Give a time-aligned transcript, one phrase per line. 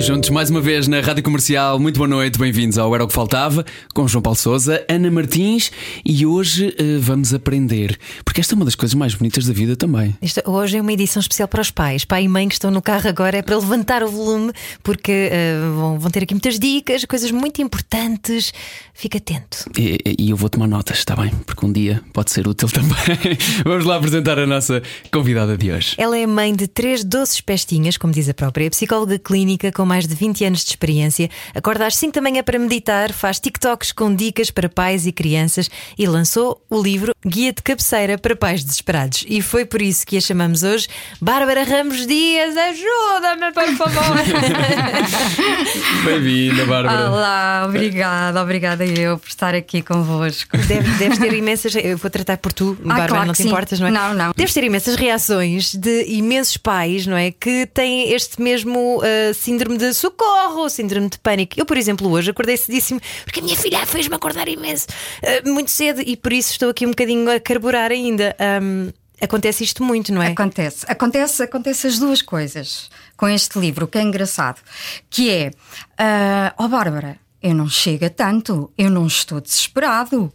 [0.00, 3.12] Juntos mais uma vez na Rádio Comercial, muito boa noite, bem-vindos ao Era o que
[3.12, 5.70] Faltava, com João Paulo Souza, Ana Martins
[6.02, 9.76] e hoje eh, vamos aprender, porque esta é uma das coisas mais bonitas da vida
[9.76, 10.16] também.
[10.22, 12.06] Isto hoje é uma edição especial para os pais.
[12.06, 14.52] Pai e mãe que estão no carro agora é para levantar o volume,
[14.82, 18.54] porque eh, vão, vão ter aqui muitas dicas, coisas muito importantes.
[18.94, 19.66] Fica atento.
[19.78, 21.30] E, e eu vou tomar notas, está bem?
[21.44, 23.36] Porque um dia pode ser útil também.
[23.64, 25.94] vamos lá apresentar a nossa convidada de hoje.
[25.98, 30.06] Ela é mãe de três doces pestinhas, como diz a própria, psicóloga clínica com mais
[30.06, 31.28] de 20 anos de experiência.
[31.52, 35.68] Acorda às 5 da manhã para meditar, faz TikToks com dicas para pais e crianças
[35.98, 39.24] e lançou o livro Guia de Cabeceira para Pais Desesperados.
[39.28, 40.86] E foi por isso que a chamamos hoje
[41.20, 42.56] Bárbara Ramos Dias.
[42.56, 44.16] Ajuda-me, por favor.
[46.04, 47.10] Bem-vinda, Bárbara.
[47.10, 50.56] Olá, obrigada, obrigada eu por estar aqui convosco.
[50.56, 51.74] Deve- deves ter imensas.
[51.74, 53.48] Eu vou tratar por tu, Bárbara, claro não te sim.
[53.48, 53.90] importas, não é?
[53.90, 54.32] Não, não.
[54.36, 57.32] Deves ter imensas reações de imensos pais, não é?
[57.32, 61.54] Que têm este mesmo ah, síndrome de socorro, síndrome de pânico.
[61.56, 64.86] Eu, por exemplo, hoje acordei cedíssimo porque a minha filha fez-me acordar imenso,
[65.22, 68.36] ah, muito cedo, e por isso estou aqui um bocadinho a carburar ainda.
[68.38, 70.28] Ahm, acontece isto muito, não é?
[70.28, 74.60] Acontece, acontece, acontece as duas coisas com este livro, que é engraçado,
[75.08, 75.50] que é,
[75.98, 80.32] ah, ó Bárbara, eu não chego a tanto, eu não estou desesperado.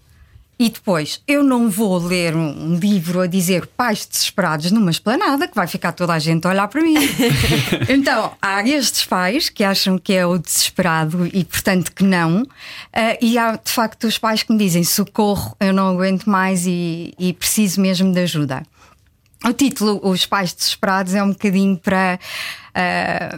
[0.58, 5.56] E depois, eu não vou ler um, livro a dizer pais desesperados numa esplanada, que
[5.56, 6.96] vai ficar toda a gente a olhar para mim.
[7.90, 12.46] então, há estes pais que acham que é o desesperado e, portanto, que não.
[12.94, 16.66] Ah, e há, de facto, os pais que me dizem socorro, eu não aguento mais
[16.66, 18.64] e, e preciso mesmo de ajuda.
[19.44, 22.18] O título, Os Pais Desesperados, é um bocadinho para.
[22.74, 23.38] ah,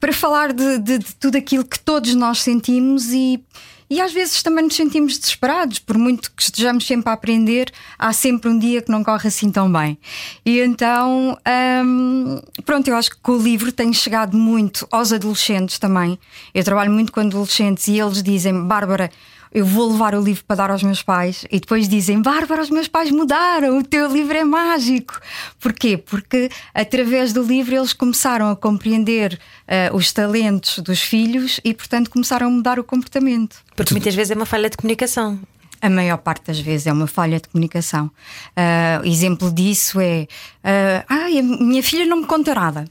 [0.00, 3.42] para falar de, de- de tudo aquilo que todos nós sentimos e,
[3.88, 8.12] e às vezes também nos sentimos desesperados, por muito que estejamos sempre a aprender, há
[8.12, 9.98] sempre um dia que não corre assim tão bem.
[10.44, 11.38] E então,
[11.84, 16.18] hum, pronto, eu acho que com o livro tem chegado muito aos adolescentes também.
[16.54, 19.10] Eu trabalho muito com adolescentes e eles dizem, Bárbara.
[19.54, 22.70] Eu vou levar o livro para dar aos meus pais e depois dizem: Bárbara, os
[22.70, 25.20] meus pais mudaram, o teu livro é mágico.
[25.60, 25.96] Porquê?
[25.96, 29.38] Porque através do livro eles começaram a compreender
[29.68, 33.58] eh, os talentos dos filhos e, portanto, começaram a mudar o comportamento.
[33.76, 35.38] Porque muitas vezes é uma falha de comunicação.
[35.80, 38.10] A maior parte das vezes é uma falha de comunicação.
[38.56, 40.26] Ah, exemplo disso é:
[40.64, 42.86] ah, "Ai, a minha filha não me conta nada.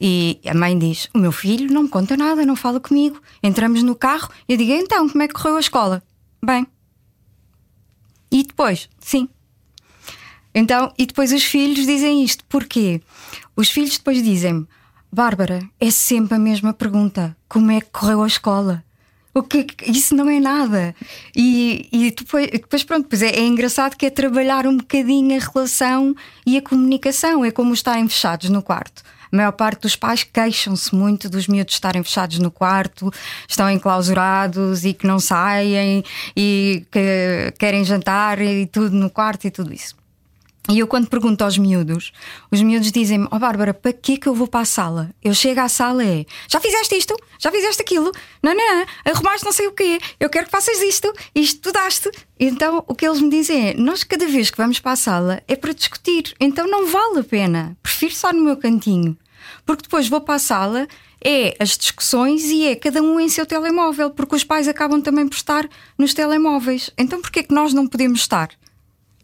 [0.00, 3.20] E a mãe diz: O meu filho não me conta nada, não fala comigo.
[3.42, 6.02] Entramos no carro e eu digo: Então, como é que correu a escola?
[6.44, 6.66] Bem.
[8.30, 8.88] E depois?
[8.98, 9.28] Sim.
[10.54, 12.44] Então, e depois os filhos dizem isto.
[12.48, 13.00] Porquê?
[13.56, 14.66] Os filhos depois dizem:
[15.12, 18.84] Bárbara, é sempre a mesma pergunta: Como é que correu a escola?
[19.32, 20.94] O que, que- isso não é nada.
[21.34, 25.44] E, e depois, depois, pronto, pois é, é engraçado que é trabalhar um bocadinho a
[25.44, 26.14] relação
[26.46, 27.44] e a comunicação.
[27.44, 29.02] É como estarem fechados no quarto.
[29.34, 33.12] A maior parte dos pais queixam-se muito dos miúdos estarem fechados no quarto,
[33.48, 36.04] estão enclausurados e que não saem
[36.36, 39.96] e que querem jantar e tudo no quarto e tudo isso.
[40.70, 42.12] E eu, quando pergunto aos miúdos,
[42.48, 45.10] os miúdos dizem-me: Ó Bárbara, para que que eu vou para a sala?
[45.22, 47.16] Eu chego à sala é: Já fizeste isto?
[47.40, 48.12] Já fizeste aquilo?
[48.40, 49.98] Não, não, arrumaste não sei o quê.
[50.20, 51.12] Eu quero que faças isto.
[51.34, 52.08] Isto estudaste.
[52.38, 55.42] Então, o que eles me dizem é: Nós, cada vez que vamos para a sala,
[55.48, 56.34] é para discutir.
[56.38, 57.76] Então, não vale a pena.
[57.82, 59.18] Prefiro estar no meu cantinho.
[59.66, 60.86] Porque depois vou para a sala,
[61.24, 64.10] é as discussões e é cada um em seu telemóvel.
[64.10, 66.90] Porque os pais acabam também por estar nos telemóveis.
[66.98, 68.50] Então, porquê que nós não podemos estar?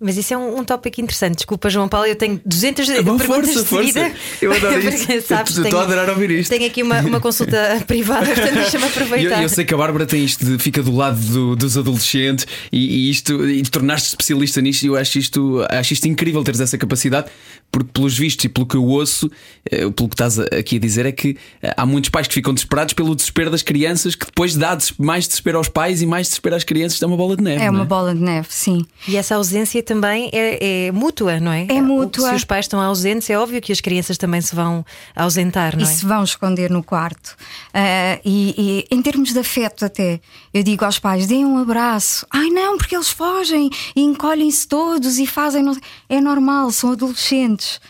[0.03, 1.35] Mas isso é um, um tópico interessante.
[1.37, 4.01] Desculpa, João Paulo, eu tenho 200 Bom, perguntas força, de seguida.
[4.09, 4.17] força.
[4.41, 5.29] Eu adoro Porque, isto.
[5.29, 6.49] sabes, Eu estou a tenho- adorar ouvir isto.
[6.49, 9.43] Tenho aqui uma, uma consulta privada, portanto deixa-me E Eu, aproveitar.
[9.43, 12.79] eu sei que a Bárbara tem isto de fica do lado do- dos adolescentes e,
[13.09, 16.79] e isto e tornaste especialista nisto e eu acho isto, acho isto incrível teres essa
[16.79, 17.31] capacidade,
[17.71, 19.31] porque pelos vistos e pelo que eu ouço,
[19.71, 22.53] eh, pelo que estás aqui a dizer, é que eh, há muitos pais que ficam
[22.53, 26.57] desesperados pelo desespero das crianças, que depois dá mais desespero aos pais e mais desespero
[26.57, 27.63] às crianças, isto é uma bola de neve.
[27.63, 28.85] É não uma bola de neve, sim.
[29.07, 31.67] E essa ausência também é, é mútua, não é?
[31.69, 32.31] É mútua.
[32.31, 34.85] Se os pais estão ausentes, é óbvio que as crianças também se vão
[35.15, 35.91] ausentar, não e é?
[35.93, 37.37] se vão esconder no quarto.
[37.73, 40.21] Ah, e, e em termos de afeto, até,
[40.53, 42.27] eu digo aos pais: deem um abraço.
[42.31, 45.65] Ai não, porque eles fogem e encolhem-se todos e fazem.
[46.09, 47.81] É normal, são adolescentes.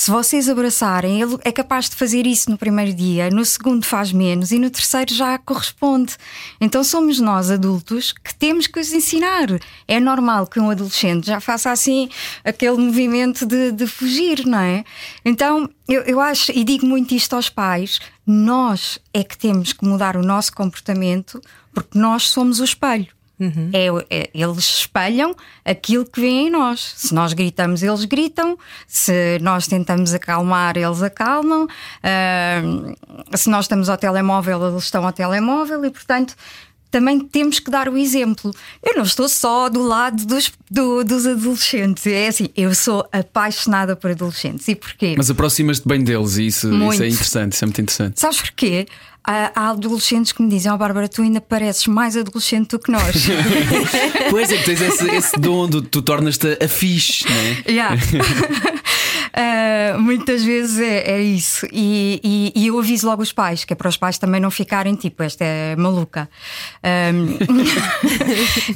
[0.00, 4.12] Se vocês abraçarem, ele é capaz de fazer isso no primeiro dia, no segundo faz
[4.12, 6.16] menos e no terceiro já corresponde.
[6.58, 9.48] Então somos nós, adultos, que temos que os ensinar.
[9.86, 12.08] É normal que um adolescente já faça assim
[12.42, 14.84] aquele movimento de, de fugir, não é?
[15.22, 19.84] Então eu, eu acho, e digo muito isto aos pais, nós é que temos que
[19.84, 23.08] mudar o nosso comportamento porque nós somos o espelho.
[23.40, 23.70] Uhum.
[23.72, 25.34] É, é, eles espelham
[25.64, 26.92] aquilo que vem em nós.
[26.96, 28.58] Se nós gritamos, eles gritam.
[28.86, 31.64] Se nós tentamos acalmar, eles acalmam.
[31.64, 32.94] Uh,
[33.34, 36.36] se nós estamos ao telemóvel, eles estão ao telemóvel e, portanto,
[36.90, 38.50] também temos que dar o exemplo.
[38.82, 42.06] Eu não estou só do lado dos, do, dos adolescentes.
[42.06, 44.66] É assim, eu sou apaixonada por adolescentes.
[44.68, 45.14] E porquê?
[45.16, 48.20] Mas aproximas-te bem deles e isso, isso, é interessante, isso é muito interessante.
[48.20, 48.86] Sabes porquê?
[49.24, 52.78] Há, há adolescentes que me dizem: Ó oh, Bárbara, tu ainda pareces mais adolescente do
[52.78, 53.26] que nós.
[54.30, 57.70] pois é, que tens esse, esse dom de tu tornas-te a fixe, não é?
[57.70, 57.96] Yeah.
[59.94, 61.66] Uh, muitas vezes é, é isso.
[61.72, 64.50] E, e, e, eu aviso logo os pais, que é para os pais também não
[64.50, 66.28] ficarem tipo, esta é maluca.
[66.82, 67.38] Um...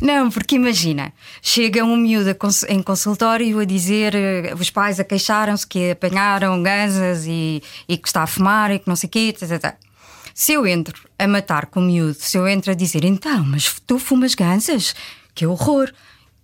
[0.05, 1.13] não, porque imagina,
[1.43, 2.37] chega um miúdo
[2.69, 8.09] em consultório a dizer, uh, os pais a queixaram-se que apanharam ganzas e, e que
[8.09, 9.35] está a fumar e que não sei o quê.
[9.39, 9.94] Tata, tata.
[10.35, 13.81] Se eu entro a matar com o miúdo, se eu entro a dizer então, mas
[13.87, 14.93] tu fumas gansas?
[15.33, 15.93] Que horror!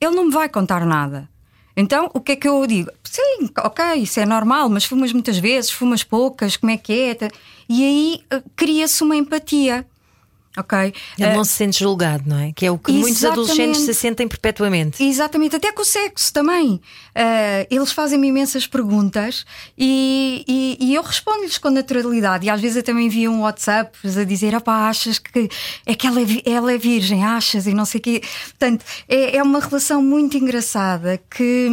[0.00, 1.28] Ele não me vai contar nada.
[1.76, 2.90] Então, o que é que eu digo?
[3.02, 7.16] Sim, ok, isso é normal, mas fumas muitas vezes, fumas poucas, como é que é?
[7.68, 9.84] E aí uh, cria-se uma empatia
[10.56, 10.92] ok?
[11.16, 12.52] Ele não uh, se sente julgado, não é?
[12.52, 15.02] Que é o que muitos adolescentes se sentem perpetuamente.
[15.02, 16.74] Exatamente, até com o sexo também.
[16.74, 19.44] Uh, eles fazem-me imensas perguntas
[19.78, 22.46] e, e, e eu respondo-lhes com naturalidade.
[22.46, 25.48] E às vezes eu também envio um WhatsApp a dizer: opá, achas que
[25.86, 27.66] é que ela é, ela é virgem, achas?
[27.66, 28.22] E não sei o quê.
[28.48, 31.68] Portanto, é, é uma relação muito engraçada que,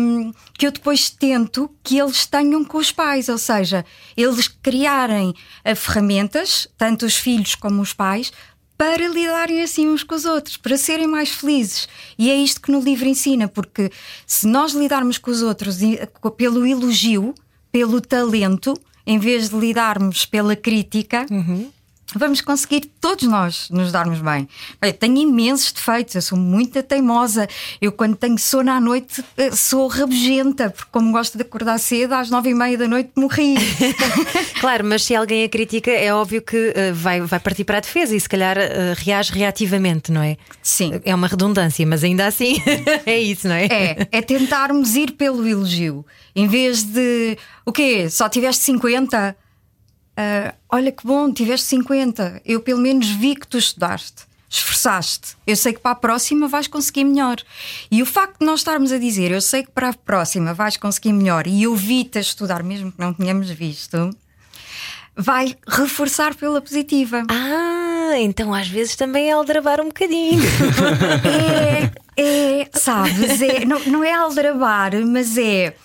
[0.58, 3.84] que eu depois tento que eles tenham com os pais, ou seja,
[4.16, 8.32] eles criarem uh, ferramentas, tanto os filhos como os pais,
[8.78, 11.88] para lidarem assim uns com os outros, para serem mais felizes.
[12.18, 13.92] E é isto que no livro ensina, porque
[14.26, 15.78] se nós lidarmos com os outros
[16.38, 17.34] pelo elogio,
[17.72, 18.74] pelo talento,
[19.06, 21.72] em vez de lidarmos pela crítica, uhum
[22.16, 24.48] vamos conseguir todos nós nos darmos bem.
[24.82, 27.48] Eu tenho imensos defeitos, eu sou muito teimosa.
[27.82, 32.14] Eu, quando tenho sono à noite, eh, sou rabugenta, porque, como gosto de acordar cedo,
[32.14, 33.56] às nove e meia da noite morri.
[34.60, 37.82] claro, mas se alguém a critica, é óbvio que uh, vai, vai partir para a
[37.82, 38.62] defesa e se calhar uh,
[38.96, 40.38] reage reativamente, não é?
[40.62, 41.02] Sim.
[41.04, 42.62] É uma redundância, mas ainda assim
[43.06, 43.66] é isso, não é?
[43.66, 46.06] É, é tentarmos ir pelo elogio.
[46.36, 48.10] Em vez de o quê?
[48.10, 49.36] Só tiveste 50?
[50.18, 52.42] Uh, olha que bom, tiveste 50.
[52.44, 55.38] Eu pelo menos vi que tu estudaste, esforçaste.
[55.46, 57.38] Eu sei que para a próxima vais conseguir melhor.
[57.92, 60.76] E o facto de nós estarmos a dizer, eu sei que para a próxima vais
[60.76, 64.10] conseguir melhor, e eu vi-te a estudar, mesmo que não tenhamos visto,
[65.16, 67.24] vai reforçar pela positiva.
[67.30, 70.42] Ah, então às vezes também é aldrabar um bocadinho.
[72.18, 75.76] é, é, sabes, é, não, não é aldrabar, mas é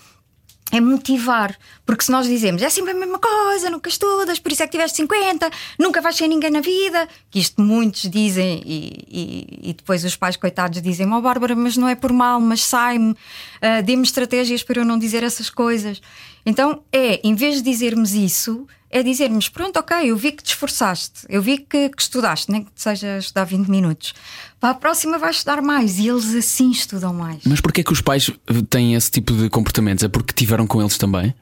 [0.73, 1.57] é motivar.
[1.85, 4.73] Porque se nós dizemos é sempre a mesma coisa, nunca estudas, por isso é que
[4.73, 9.73] tiveste 50, nunca vais ser ninguém na vida, que isto muitos dizem e, e, e
[9.75, 13.11] depois os pais coitados dizem: Ó oh, Bárbara, mas não é por mal, mas sai-me,
[13.13, 16.01] uh, dê-me estratégias para eu não dizer essas coisas.
[16.45, 20.49] Então é, em vez de dizermos isso, é dizermos: pronto, ok, eu vi que te
[20.49, 24.13] esforçaste, eu vi que, que estudaste, nem que seja estudar 20 minutos.
[24.61, 27.39] Para a próxima vais estudar mais e eles assim estudam mais.
[27.45, 28.31] Mas porquê é que os pais
[28.69, 30.05] têm esse tipo de comportamentos?
[30.05, 31.35] É porque tiveram com eles também?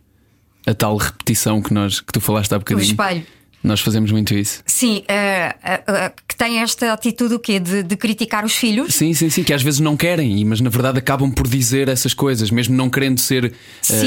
[0.66, 2.86] A tal repetição que, nós, que tu falaste há bocadinho.
[2.86, 3.26] O espelho.
[3.62, 4.62] Nós fazemos muito isso.
[4.64, 7.60] Sim, uh, uh, uh, que tem esta atitude o quê?
[7.60, 8.94] De, de, criticar os filhos?
[8.94, 12.14] Sim, sim, sim, que às vezes não querem, mas na verdade acabam por dizer essas
[12.14, 13.52] coisas, mesmo não querendo ser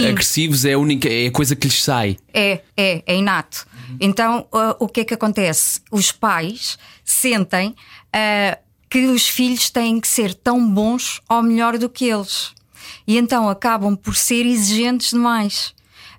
[0.10, 2.18] agressivos, é a única, é a coisa que lhes sai.
[2.34, 3.68] É, é, é inato.
[4.00, 4.48] Então
[4.80, 5.82] o que é que acontece?
[5.92, 7.76] Os pais sentem
[8.90, 12.54] que os filhos têm que ser tão bons ou melhor do que eles.
[13.08, 15.74] E então acabam por ser exigentes demais.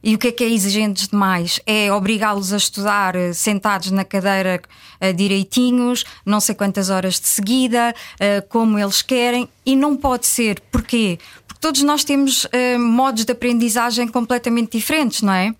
[0.06, 1.58] E o que é que é exigentes demais?
[1.64, 4.60] É obrigá-los a estudar eh, sentados na cadeira
[5.00, 10.26] uh, direitinhos, não sei quantas horas de seguida, uh, como eles querem, e não pode
[10.26, 10.60] ser.
[10.70, 11.18] Porquê?
[11.48, 12.46] Porque todos nós temos
[12.78, 15.54] modos de aprendizagem completamente diferentes, não é?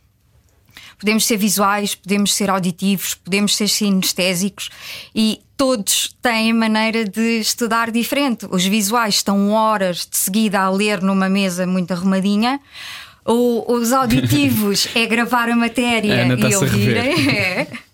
[0.99, 4.69] Podemos ser visuais, podemos ser auditivos, podemos ser sinestésicos
[5.15, 8.47] e todos têm maneira de estudar diferente.
[8.51, 12.61] Os visuais estão horas de seguida a ler numa mesa muito arrumadinha
[13.27, 17.31] o, os auditivos é gravar a matéria e ouvirem.
[17.31, 17.67] É.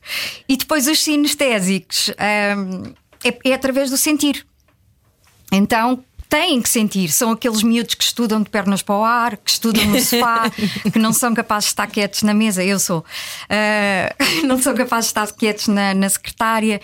[0.48, 2.10] E depois os sinestésicos
[2.58, 4.44] um, é, é através do sentir.
[5.52, 7.08] Então, têm que sentir.
[7.08, 10.50] São aqueles miúdos que estudam de pernas para o ar, que estudam no sofá,
[10.90, 12.64] que não são capazes de estar quietos na mesa.
[12.64, 13.00] Eu sou.
[13.00, 16.80] Uh, não são capazes de estar quietos na, na secretária,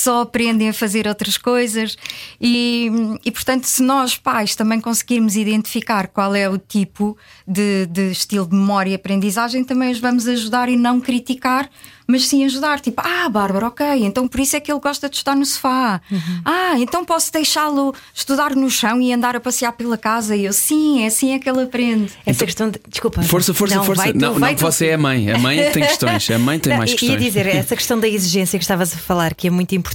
[0.00, 1.96] só aprendem a fazer outras coisas.
[2.40, 2.90] E,
[3.24, 7.16] e, portanto, se nós, pais, também conseguirmos identificar qual é o tipo
[7.46, 11.70] de, de estilo de memória e aprendizagem, também os vamos ajudar e não criticar
[12.10, 12.80] mas sim ajudar.
[12.80, 16.00] Tipo, ah, Bárbara, ok, então por isso é que ele gosta de estar no sofá.
[16.10, 16.42] Uhum.
[16.44, 20.34] Ah, então posso deixá-lo estudar no chão e andar a passear pela casa.
[20.34, 22.12] E eu, sim, é assim é que ele aprende.
[22.26, 22.80] Essa então, questão de.
[22.88, 23.22] Desculpa.
[23.22, 24.12] Força, força, não, força.
[24.12, 24.60] Tu, não, não, tu.
[24.60, 25.30] você é a mãe.
[25.30, 26.30] A mãe é que tem questões.
[26.30, 27.10] A mãe tem não, mais questões.
[27.10, 29.89] Ia dizer, essa questão da exigência que estavas a falar, que é muito importante,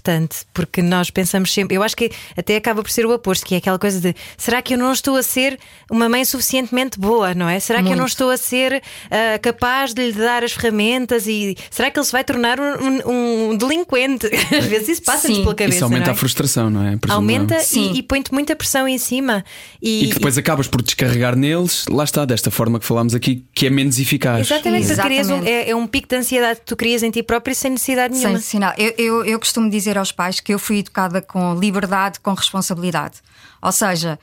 [0.54, 1.78] porque nós pensamos sempre.
[1.78, 4.62] Eu acho que até acaba por ser o oposto, que é aquela coisa de será
[4.62, 5.60] que eu não estou a ser
[5.90, 7.60] uma mãe suficientemente boa, não é?
[7.60, 7.90] Será muito.
[7.90, 11.92] que eu não estou a ser uh, capaz de lhe dar as ferramentas e será
[11.92, 14.28] que ele se vai tornar um, um, um delinquente.
[14.56, 15.78] Às vezes isso passa-nos pela cabeça.
[15.78, 16.14] Isso aumenta é?
[16.14, 16.98] a frustração, não é?
[17.10, 19.44] Aumenta e, e põe-te muita pressão em cima.
[19.82, 20.40] E, e depois e...
[20.40, 24.50] acabas por descarregar neles, lá está, desta forma que falámos aqui, que é menos eficaz.
[24.50, 25.32] Exatamente, Exatamente.
[25.32, 28.14] Um, é, é, um pico de ansiedade que tu crias em ti próprio sem necessidade
[28.14, 28.40] nenhuma.
[28.40, 28.74] Sem sinal.
[28.78, 33.22] Eu, eu, eu costumo dizer aos pais que eu fui educada com liberdade, com responsabilidade.
[33.62, 34.17] Ou seja,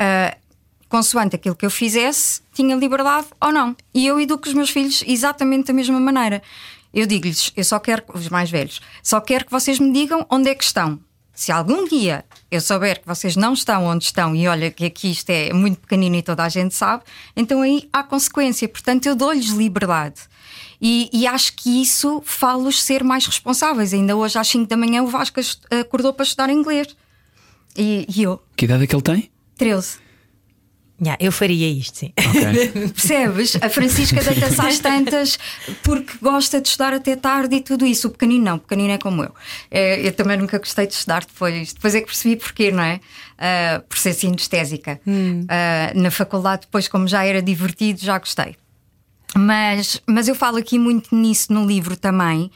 [0.00, 0.36] uh,
[0.88, 3.76] consoante aquilo que eu fizesse, tinha liberdade ou não.
[3.92, 6.42] E eu educo os meus filhos exatamente da mesma maneira.
[6.92, 10.48] Eu digo-lhes, eu só quero, os mais velhos, só quero que vocês me digam onde
[10.48, 11.00] é que estão.
[11.34, 15.10] Se algum dia eu souber que vocês não estão onde estão, e olha que aqui
[15.10, 17.02] isto é muito pequenino e toda a gente sabe,
[17.36, 18.68] então aí há consequência.
[18.68, 20.20] Portanto, eu dou-lhes liberdade.
[20.86, 23.94] E, e, acho que isso falo-os ser mais responsáveis.
[23.94, 26.94] Ainda hoje, às 5 da manhã, o Vasco acordou para estudar inglês.
[27.74, 28.42] E, e eu.
[28.54, 29.30] Que idade é que ele tem?
[29.56, 30.04] 13.
[31.02, 32.12] Yeah, eu faria isto, sim.
[32.18, 32.88] Okay.
[32.92, 33.56] Percebes?
[33.62, 35.38] A Francisca deita-se às tantas
[35.82, 38.08] porque gosta de estudar até tarde e tudo isso.
[38.08, 39.34] O pequenino não, o pequenino é como eu.
[39.70, 41.72] É, eu também nunca gostei de estudar depois.
[41.72, 43.00] Depois é que percebi porquê, não é?
[43.34, 45.00] Uh, por ser sinestésica.
[45.06, 45.44] Hum.
[45.44, 48.54] Uh, na faculdade, depois, como já era divertido, já gostei.
[49.36, 52.50] Mas, mas eu falo aqui muito nisso no livro também,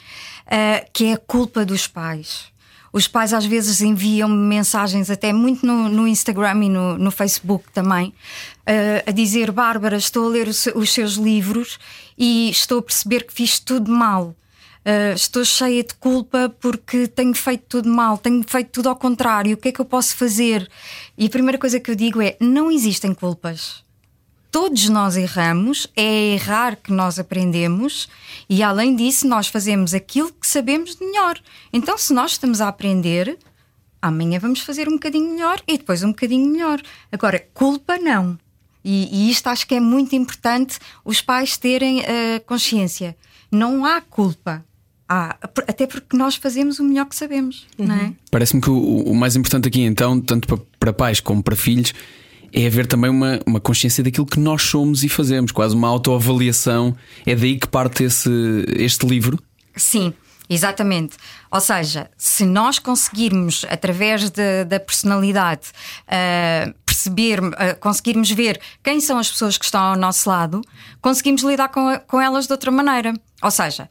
[0.46, 2.46] uh, que é a culpa dos pais.
[2.92, 7.64] Os pais às vezes enviam mensagens, até muito no, no Instagram e no, no Facebook
[7.72, 8.08] também,
[8.60, 11.78] uh, a dizer: Bárbara, estou a ler os, os, seus livros
[12.16, 14.34] e estou a perceber que fiz tudo mal.
[14.86, 19.54] Uh, estou cheia de culpa porque tenho feito tudo mal, tenho feito tudo ao contrário.
[19.54, 20.70] O que é que eu posso fazer?
[21.16, 23.87] E a primeira coisa que eu digo é: não existem culpas
[24.50, 28.08] todos nós erramos, é errar que nós aprendemos
[28.48, 31.38] e, além disso, nós fazemos aquilo que sabemos de melhor.
[31.72, 33.38] Então, se nós estamos a aprender,
[34.00, 36.80] amanhã vamos fazer um bocadinho melhor e depois um bocadinho melhor.
[37.12, 38.38] Agora, culpa não.
[38.84, 42.04] E, e isto acho que é muito importante os pais terem uh,
[42.46, 43.16] consciência.
[43.50, 44.64] Não há culpa.
[45.08, 45.36] Há,
[45.66, 47.86] até porque nós fazemos o melhor que sabemos, uhum.
[47.86, 48.12] não é?
[48.30, 51.94] Parece-me que o, o mais importante aqui, então, tanto para, para pais como para filhos,
[52.52, 56.96] é haver também uma, uma consciência daquilo que nós somos e fazemos, quase uma autoavaliação.
[57.26, 58.30] É daí que parte esse,
[58.76, 59.38] este livro?
[59.76, 60.12] Sim.
[60.50, 61.16] Exatamente.
[61.50, 65.68] Ou seja, se nós conseguirmos, através de, da personalidade,
[66.06, 70.62] uh, perceber, uh, conseguirmos ver quem são as pessoas que estão ao nosso lado,
[71.02, 73.12] conseguimos lidar com, com elas de outra maneira.
[73.42, 73.90] Ou seja,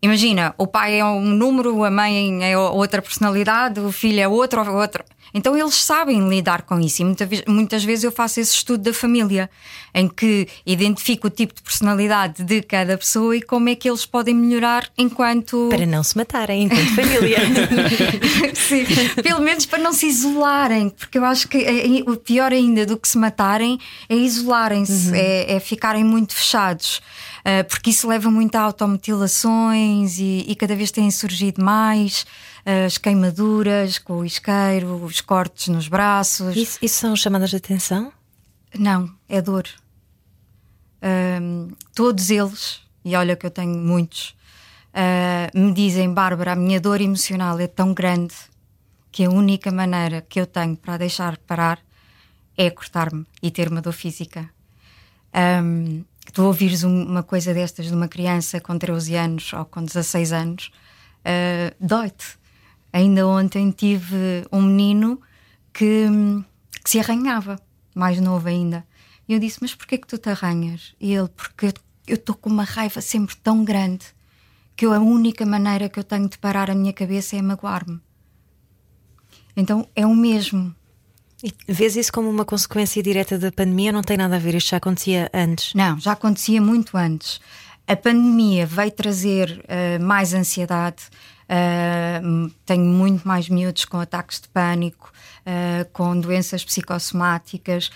[0.00, 4.60] imagina, o pai é um número, a mãe é outra personalidade, o filho é outro,
[4.74, 5.04] outro.
[5.32, 8.94] Então eles sabem lidar com isso e muita, muitas vezes eu faço esse estudo da
[8.94, 9.50] família,
[9.94, 14.06] em que identifico o tipo de personalidade de cada pessoa e como é que eles
[14.06, 15.68] podem melhorar enquanto.
[15.68, 17.38] Para não se matarem enquanto família.
[18.54, 18.84] Sim,
[19.22, 22.96] pelo menos para não se isolarem, porque eu acho que é, o pior ainda do
[22.96, 23.78] que se matarem
[24.08, 25.14] é isolarem-se, uhum.
[25.14, 27.02] é, é ficarem muito fechados.
[27.48, 32.26] Uh, porque isso leva muito a automutilações e, e cada vez têm surgido mais
[32.84, 36.54] as queimaduras com o isqueiro, os cortes nos braços.
[36.54, 38.12] Isso, isso são chamadas de atenção?
[38.78, 39.66] Não, é dor.
[41.02, 44.36] Um, todos eles, e olha que eu tenho muitos,
[44.92, 48.34] uh, me dizem: Bárbara, a minha dor emocional é tão grande
[49.10, 51.78] que a única maneira que eu tenho para deixar parar
[52.56, 54.50] é cortar-me e ter uma dor física.
[55.62, 60.32] Um, tu ouvires uma coisa destas de uma criança com 13 anos ou com 16
[60.32, 60.70] anos,
[61.20, 62.38] uh, dói-te.
[62.92, 65.20] Ainda ontem tive um menino
[65.72, 66.06] que,
[66.82, 67.60] que se arranhava,
[67.94, 68.84] mais novo ainda.
[69.28, 70.94] E eu disse: Mas porquê que tu te arranhas?
[71.00, 71.72] E ele: Porque
[72.06, 74.06] eu estou com uma raiva sempre tão grande
[74.74, 78.00] que eu, a única maneira que eu tenho de parar a minha cabeça é magoar-me.
[79.56, 80.74] Então é o mesmo.
[81.42, 83.92] E vês isso como uma consequência direta da pandemia?
[83.92, 85.72] Não tem nada a ver, isto já acontecia antes?
[85.74, 87.40] Não, já acontecia muito antes.
[87.86, 91.04] A pandemia veio trazer uh, mais ansiedade,
[91.48, 95.10] Uh, tenho muito mais miúdos com ataques de pânico,
[95.46, 97.90] uh, com doenças psicossomáticas.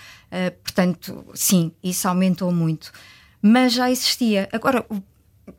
[0.63, 2.91] Portanto, sim, isso aumentou muito.
[3.39, 4.49] Mas já existia.
[4.51, 4.83] Agora,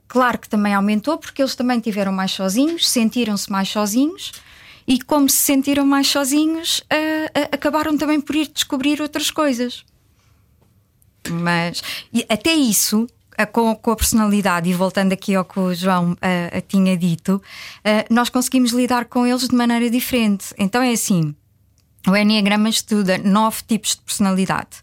[0.05, 4.33] claro que também aumentou porque eles também tiveram mais sozinhos, sentiram-se mais sozinhos
[4.87, 9.83] e, como se sentiram mais sozinhos, uh, acabaram também por ir descobrir outras coisas.
[11.27, 11.81] Mas
[12.29, 13.07] até isso
[13.51, 18.13] com, com, a personalidade, e voltando aqui ao que o João uh, tinha dito, uh,
[18.13, 20.53] nós conseguimos lidar com eles de maneira diferente.
[20.57, 21.35] Então é assim:
[22.07, 24.77] o Enneagrama estuda nove tipos de personalidade.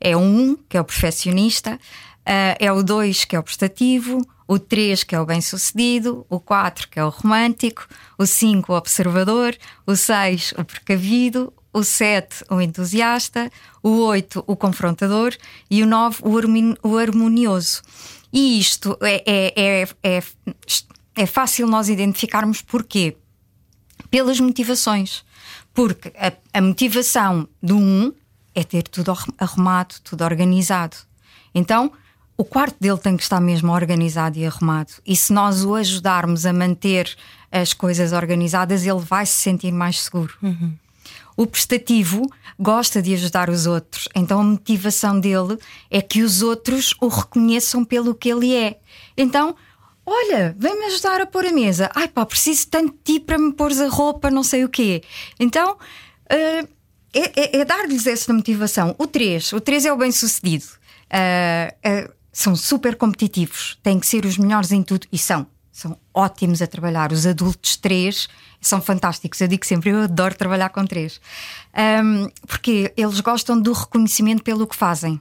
[0.00, 4.26] É o 1, que é o perfeccionista, uh, é o 2, que é o prestativo,
[4.50, 7.86] o 3, que é o bem-sucedido, o 4, que é o romântico,
[8.18, 13.48] o 5, o observador, o 6, o precavido, o 7, o entusiasta,
[13.80, 15.36] o 8, o confrontador
[15.70, 16.24] e o 9,
[16.82, 17.80] o harmonioso.
[18.32, 20.22] E isto é, é, é, é,
[21.14, 23.16] é fácil nós identificarmos porquê?
[24.10, 25.24] Pelas motivações.
[25.72, 28.12] Porque a, a motivação do 1
[28.56, 30.96] é ter tudo arrumado, tudo organizado.
[31.54, 31.92] Então,
[32.40, 34.94] o quarto dele tem que estar mesmo organizado e arrumado.
[35.06, 37.14] E se nós o ajudarmos a manter
[37.52, 40.32] as coisas organizadas, ele vai se sentir mais seguro.
[40.42, 40.72] Uhum.
[41.36, 42.22] O prestativo
[42.58, 45.58] gosta de ajudar os outros, então a motivação dele
[45.90, 48.78] é que os outros o reconheçam pelo que ele é.
[49.18, 49.54] Então,
[50.06, 51.90] olha, vem-me ajudar a pôr a mesa.
[51.94, 55.02] Ai pá, preciso tanto de ti para me pôr a roupa, não sei o quê.
[55.38, 56.68] Então, uh,
[57.12, 58.94] é, é, é dar-lhes essa motivação.
[58.96, 60.64] O 3, o 3 é o bem-sucedido.
[61.10, 65.46] Uh, são super competitivos, têm que ser os melhores em tudo e são.
[65.72, 67.12] São ótimos a trabalhar.
[67.12, 68.28] Os adultos 3
[68.60, 69.40] são fantásticos.
[69.40, 71.20] Eu digo sempre, eu adoro trabalhar com três.
[72.04, 75.20] Um, porque eles gostam do reconhecimento pelo que fazem.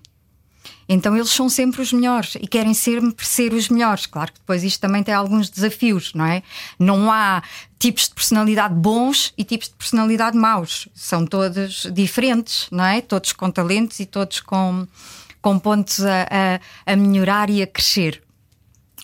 [0.88, 4.08] Então eles são sempre os melhores e querem sempre ser os melhores.
[4.08, 6.42] Claro que depois isto também tem alguns desafios, não é?
[6.80, 7.44] Não há
[7.78, 10.88] tipos de personalidade bons e tipos de personalidade maus.
[10.96, 13.02] São todos diferentes, não é?
[13.02, 14.88] Todos com talentos e todos com,
[15.42, 16.28] com pontos a,
[16.86, 18.22] a, a melhorar e a crescer.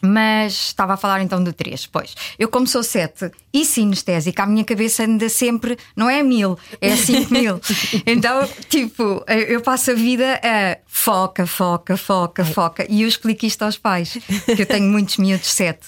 [0.01, 1.85] Mas estava a falar então do 3.
[1.87, 6.59] Pois, eu, como sou 7 e sinestésica, a minha cabeça anda sempre, não é mil,
[6.81, 7.59] é 5 mil.
[8.05, 12.85] então, tipo, eu passo a vida a foca, foca, foca, foca.
[12.89, 14.17] E eu explico isto aos pais,
[14.55, 15.79] que eu tenho muitos miúdos 7.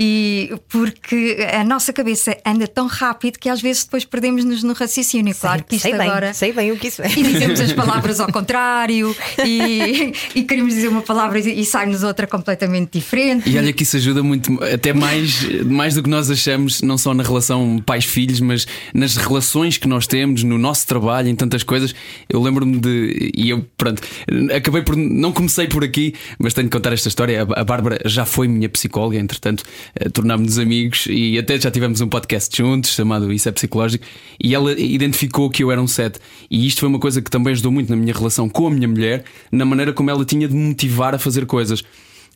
[0.00, 5.34] E porque a nossa cabeça anda tão rápido que às vezes depois perdemos-nos no raciocínio.
[5.34, 6.26] Sei, claro que isto sei agora.
[6.26, 7.10] Bem, sei bem o que isso é.
[7.10, 12.28] E dizemos as palavras ao contrário e, e queremos dizer uma palavra e sai-nos outra
[12.28, 13.50] completamente diferente.
[13.50, 17.12] E olha que isso ajuda muito, até mais, mais do que nós achamos, não só
[17.12, 21.92] na relação pais-filhos, mas nas relações que nós temos, no nosso trabalho, em tantas coisas.
[22.28, 23.32] Eu lembro-me de.
[23.34, 24.00] E eu, pronto,
[24.54, 24.94] acabei por.
[24.96, 27.42] Não comecei por aqui, mas tenho que contar esta história.
[27.42, 29.64] A Bárbara já foi minha psicóloga, entretanto
[30.12, 34.04] tornámos-nos amigos e até já tivemos um podcast juntos chamado Isso é Psicológico
[34.42, 36.18] e ela identificou que eu era um set.
[36.50, 38.88] E isto foi uma coisa que também ajudou muito na minha relação com a minha
[38.88, 41.82] mulher, na maneira como ela tinha de me motivar a fazer coisas.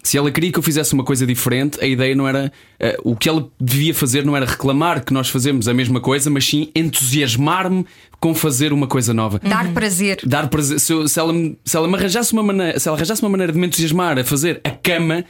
[0.03, 2.53] Se ela queria que eu fizesse uma coisa diferente, a ideia não era.
[2.81, 6.29] Uh, o que ela devia fazer não era reclamar que nós fazemos a mesma coisa,
[6.29, 7.87] mas sim entusiasmar-me
[8.19, 9.39] com fazer uma coisa nova.
[9.39, 10.19] Dar prazer.
[10.25, 10.81] Dar prazer.
[10.81, 11.33] Se, se, ela,
[11.65, 14.25] se ela me arranjasse uma maneira, se ela arranjasse uma maneira de me entusiasmar a
[14.25, 15.25] fazer a cama,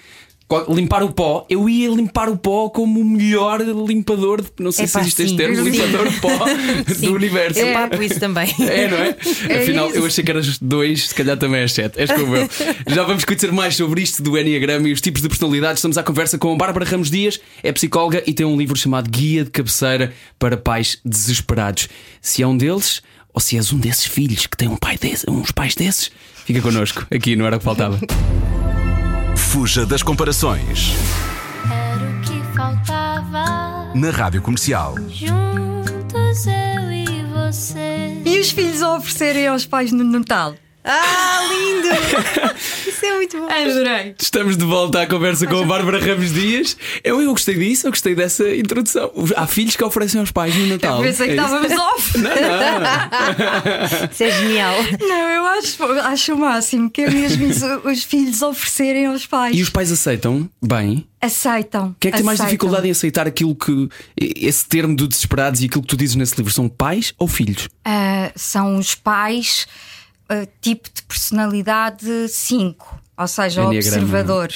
[0.69, 4.87] limpar o pó, eu ia limpar o pó como o melhor limpador, de, não sei
[4.87, 6.29] se existe este termo, limpador de pó
[7.01, 7.59] do universo.
[7.59, 8.55] Eu papo isso também.
[8.61, 9.17] É, não é?
[9.49, 9.99] é Afinal, isso.
[9.99, 11.99] eu achei que eras dois, se calhar também és sete.
[11.99, 12.49] És como eu.
[12.88, 15.79] Já vamos conhecer mais sobre isto do Enneagrama e os tipos de personalidades.
[15.79, 19.11] Estamos à conversa com a Bárbara Ramos Dias, é psicóloga e tem um livro chamado
[19.11, 21.88] Guia de Cabeceira para Pais Desesperados.
[22.21, 25.29] Se é um deles, ou se és um desses filhos que tem um pai desse,
[25.29, 26.11] uns pais desses,
[26.45, 27.99] fica connosco aqui, não era o que faltava.
[29.53, 30.95] Fuja das comparações.
[31.71, 33.93] Era o que faltava.
[33.95, 34.95] Na Rádio Comercial.
[35.11, 38.17] Juntos eu e você.
[38.25, 40.55] E os filhos a oferecerem aos pais no Natal?
[40.85, 41.88] Ah, lindo!
[42.88, 43.47] Isso é muito bom.
[43.49, 44.14] Adorei.
[44.21, 46.77] Estamos de volta à conversa com a Bárbara Ramos Dias.
[47.05, 49.12] Eu, eu gostei disso, eu gostei dessa introdução.
[49.37, 50.99] Há filhos que oferecem aos pais no Natal.
[50.99, 52.18] Eu pensei que é estávamos off.
[52.18, 54.09] Não, não.
[54.11, 54.75] Isso é genial.
[55.01, 59.57] Não, eu acho, acho o máximo que é mesmo isso, os filhos oferecerem aos pais.
[59.57, 61.07] E os pais aceitam bem?
[61.21, 61.95] Aceitam.
[62.01, 62.47] Quem é que tem mais aceitam.
[62.47, 63.88] dificuldade em aceitar aquilo que.
[64.16, 66.53] esse termo do desesperados e aquilo que tu dizes nesse livro?
[66.53, 67.66] São pais ou filhos?
[67.87, 69.66] Uh, são os pais
[70.33, 74.51] uh, tipo de personalidade 5, ou seja, o observador.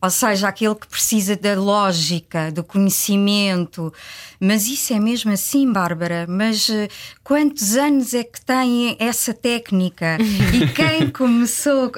[0.00, 3.92] Ou seja, aquele que precisa da lógica, do conhecimento.
[4.38, 6.26] Mas isso é mesmo assim, Bárbara?
[6.28, 6.88] Mas uh,
[7.26, 10.16] quantos anos é que tem essa técnica?
[10.54, 11.90] e quem começou?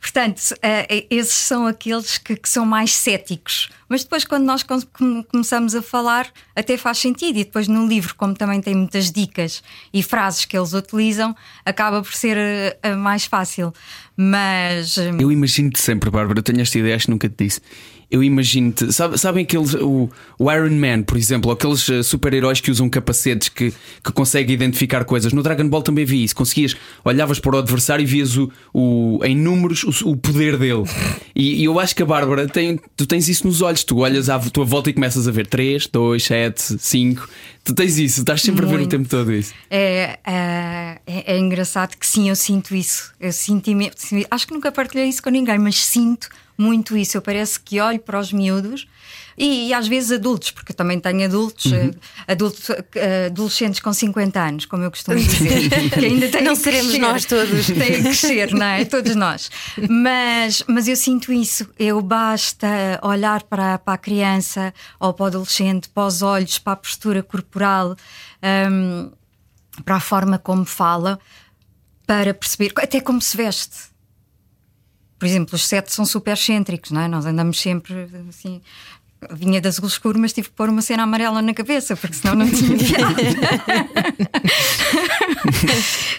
[0.00, 4.64] Portanto, uh, esses são aqueles que, que, são mais céticos, Mas depois, quando nós
[5.32, 7.40] começamos a falar, até faz sentido.
[7.40, 12.00] E depois, no livro, como também tem muitas dicas e frases que eles utilizam, acaba
[12.00, 13.74] por ser uh, mais fácil.
[14.16, 14.96] Mas.
[14.96, 17.60] Eu imagino-te sempre, Bárbara, eu tenho esta ideia, acho que nunca te disse
[18.10, 18.90] eu imagino-te.
[18.92, 19.74] Sabe, sabem aqueles.
[19.74, 24.54] O, o, Iron Man, por exemplo, aqueles eh, super-heróis que usam capacetes que, que conseguem
[24.54, 25.32] identificar coisas.
[25.32, 26.34] No Dragon Ball também vi isso.
[26.34, 30.84] Conseguias, olhavas para o adversário e vias o, o, em números o, o poder dele.
[31.36, 32.80] E, e, eu acho que a Bárbara tem.
[32.96, 33.84] Tu tens isso nos olhos.
[33.84, 37.28] Tu olhas à tua volta e começas a ver 3, 2, 7, 5.
[37.62, 38.74] Tu tens isso, estás sempre Muito.
[38.74, 39.52] a ver o tempo todo isso.
[39.68, 43.12] É, é, é, é engraçado que sim, eu sinto isso.
[43.20, 43.70] Eu sinto,
[44.30, 47.16] acho que nunca partilhei isso com ninguém, mas sinto muito isso.
[47.16, 48.86] Eu parece que olho para os miúdos
[49.38, 51.92] e, e às vezes adultos, porque também tenho adultos, uhum.
[52.26, 52.74] Eh, adultos uh,
[53.26, 57.24] adolescentes com 50 anos, como eu costumo dizer, que ainda têm Não seremos crescer, nós
[57.24, 57.66] todos.
[57.66, 58.84] Têm que crescer, não é?
[58.84, 59.48] Todos nós.
[59.88, 61.68] Mas, mas eu sinto isso.
[61.78, 66.72] Eu basta olhar para, para a criança ou para o adolescente, para os olhos, para
[66.72, 67.96] a postura corporal,
[68.72, 69.12] um,
[69.84, 71.20] para a forma como fala,
[72.04, 73.87] para perceber, até como se veste
[75.18, 77.08] por exemplo, os sete são super excêntricos, não é?
[77.08, 78.60] Nós andamos sempre assim.
[79.32, 82.36] Vinha das azul escuro, mas tive que pôr uma cena amarela na cabeça, porque senão
[82.36, 82.78] não tinha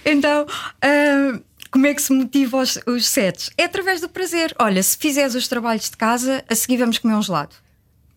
[0.05, 3.51] então, uh, como é que se motiva os, os setes?
[3.57, 4.53] É através do prazer.
[4.59, 7.55] Olha, se fizeres os trabalhos de casa, a seguir vamos comer um gelado.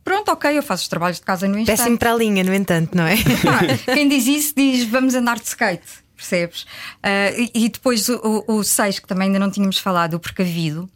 [0.03, 1.77] Pronto, ok, eu faço os trabalhos de casa no instante.
[1.77, 3.15] Péssimo para a linha, no entanto, não é?
[3.15, 6.63] Ah, quem diz isso diz vamos andar de skate percebes?
[6.63, 10.21] Uh, e, e, depois o, o, o seis, que também ainda não tínhamos falado, o
[10.21, 10.89] precavido,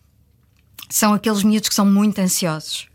[0.88, 2.88] são aqueles miúdos que são muito ansiosos.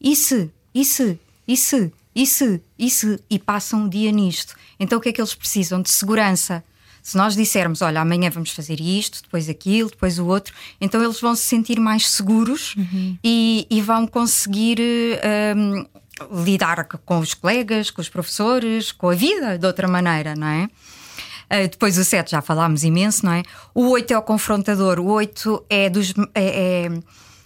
[0.00, 4.54] E se, e se, e se, e se, e se, e passam o dia nisto.
[4.78, 5.80] Então o que é que eles precisam?
[5.80, 6.62] De segurança.
[7.02, 11.18] Se nós dissermos, olha, amanhã vamos fazer isto, depois aquilo, depois o outro, então eles
[11.20, 13.16] vão se sentir mais seguros uhum.
[13.24, 14.78] e, e, vão conseguir
[15.56, 15.86] um,
[16.44, 20.68] lidar com os colegas, com os professores, com a vida de outra maneira, não é?
[21.50, 23.42] Uh, depois o 7 já falámos imenso, não é?
[23.74, 26.12] O 8 é o confrontador, o 8 é dos.
[26.34, 26.90] É, é,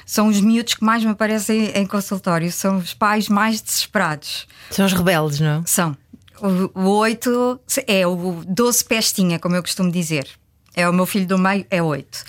[0.04, 4.46] são os miúdos que mais me aparecem em consultório, são os pais mais desesperados.
[4.70, 5.64] São os rebeldes, não?
[5.64, 5.96] São.
[6.40, 10.26] O, o 8 é o doce pestinha, como eu costumo dizer.
[10.74, 12.24] É o meu filho do meio, é 8.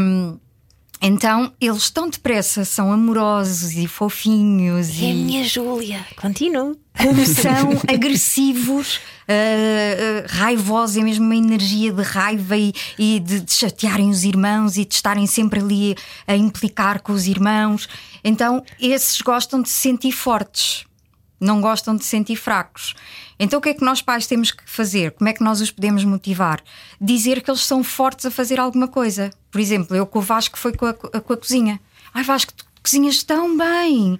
[0.00, 0.38] Um,
[1.00, 4.88] então, eles estão depressa, são amorosos e fofinhos.
[4.90, 5.10] É e...
[5.10, 6.76] a minha Júlia, continuo.
[6.96, 13.52] Como são agressivos uh, raivosa, é mesmo uma energia de raiva e, e de, de,
[13.52, 15.94] chatearem os irmãos e de estarem sempre ali
[16.26, 17.86] a implicar com os irmãos.
[18.24, 20.86] Então, esses gostam de se sentir fortes,
[21.40, 22.94] não gostam de se sentir fracos.
[23.38, 25.12] Então, o que é que nós pais temos que fazer?
[25.12, 26.62] Como é que nós os podemos motivar?
[27.00, 29.30] Dizer que eles são fortes a fazer alguma coisa.
[29.50, 31.80] Por exemplo, eu com o Vasco foi com a, com a cozinha.
[32.14, 34.18] Ai, Vasco, tu cozinhas tão bem.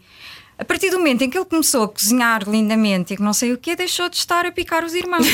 [0.59, 3.53] A partir do momento em que ele começou a cozinhar lindamente e que não sei
[3.53, 5.27] o que, deixou de estar a picar os irmãos.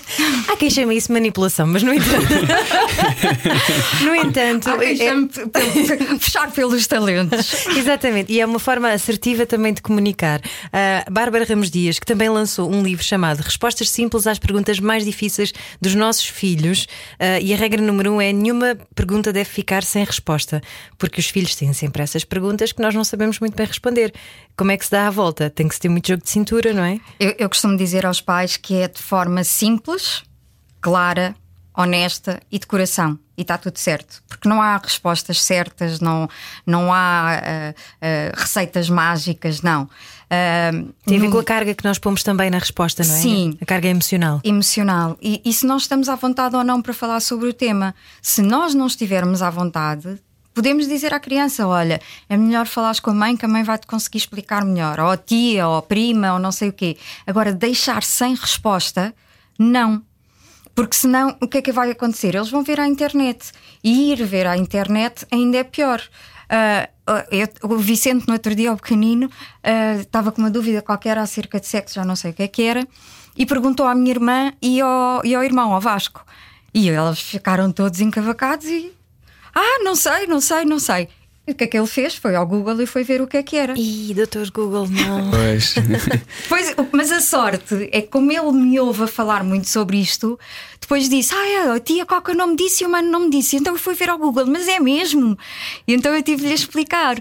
[0.48, 2.26] Há quem chame isso manipulação, mas no entanto.
[4.04, 4.68] no entanto.
[4.68, 6.18] Há quem é...
[6.18, 7.66] fechar pelos talentos.
[7.74, 10.42] Exatamente, e é uma forma assertiva também de comunicar.
[10.72, 15.06] A Bárbara Ramos Dias, que também lançou um livro chamado Respostas Simples às Perguntas Mais
[15.06, 16.86] Difíceis dos Nossos Filhos,
[17.18, 20.60] ah, e a regra número um é: nenhuma pergunta deve ficar sem resposta,
[20.98, 24.12] porque os filhos têm sempre essas perguntas que nós não sabemos muito bem responder.
[24.56, 25.50] Como é que se dá a volta?
[25.50, 27.00] Tem que se ter muito jogo de cintura, não é?
[27.18, 30.22] Eu, eu costumo dizer aos pais que é de forma simples,
[30.80, 31.34] clara,
[31.76, 33.18] honesta e de coração.
[33.36, 34.22] E está tudo certo.
[34.26, 36.26] Porque não há respostas certas, não,
[36.66, 39.82] não há uh, uh, receitas mágicas, não.
[39.84, 43.18] Uh, Tem a ver com a carga que nós pomos também na resposta, não é?
[43.18, 43.58] Sim.
[43.60, 44.40] A carga emocional.
[44.42, 45.18] Emocional.
[45.20, 47.94] E, e se nós estamos à vontade ou não para falar sobre o tema.
[48.22, 50.18] Se nós não estivermos à vontade,
[50.56, 53.76] podemos dizer à criança: olha, é melhor falares com a mãe que a mãe vai
[53.78, 56.96] te conseguir explicar melhor, ou a tia, ou a prima, ou não sei o quê.
[57.26, 59.14] Agora, deixar sem resposta,
[59.58, 60.02] não.
[60.74, 62.34] Porque senão, o que é que vai acontecer?
[62.34, 63.52] Eles vão ver à internet.
[63.84, 66.02] E ir ver à internet ainda é pior.
[66.46, 66.86] Uh,
[67.30, 71.60] eu, o Vicente, no outro dia, o pequenino, uh, estava com uma dúvida qualquer acerca
[71.60, 72.86] de sexo, já não sei o que é que era,
[73.36, 76.24] e perguntou à minha irmã e ao, e ao irmão, ao Vasco.
[76.74, 78.95] E eles ficaram todos encavacados e
[79.58, 81.08] ah, não sei, não sei, não sei.
[81.46, 82.16] E o que é que ele fez?
[82.16, 83.72] Foi ao Google e foi ver o que é que era.
[83.78, 85.30] Ih, doutor Google, não.
[85.30, 85.74] Pois.
[86.48, 86.74] pois.
[86.90, 90.38] Mas a sorte é que, como ele me ouve a falar muito sobre isto,
[90.80, 93.56] depois disse: Ah, a tia Coca não me disse e o mano não me disse.
[93.56, 95.38] Então eu fui ver ao Google, mas é mesmo.
[95.86, 97.16] E então eu tive-lhe a explicar.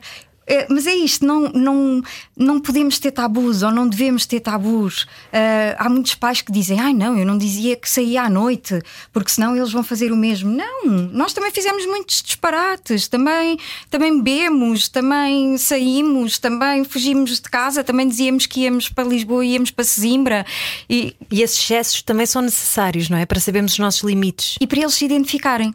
[0.47, 2.01] É, mas é isto, não, não,
[2.37, 5.03] não podemos ter tabus ou não devemos ter tabus.
[5.03, 8.81] Uh, há muitos pais que dizem: ai não, eu não dizia que saía à noite,
[9.11, 10.51] porque senão eles vão fazer o mesmo.
[10.51, 13.57] Não, nós também fizemos muitos disparates, também,
[13.89, 19.53] também bebemos, também saímos, também fugimos de casa, também dizíamos que íamos para Lisboa e
[19.53, 20.45] íamos para Sesimbra.
[20.89, 23.25] E, e esses excessos também são necessários, não é?
[23.25, 24.57] Para sabermos os nossos limites.
[24.61, 25.73] E para eles se identificarem.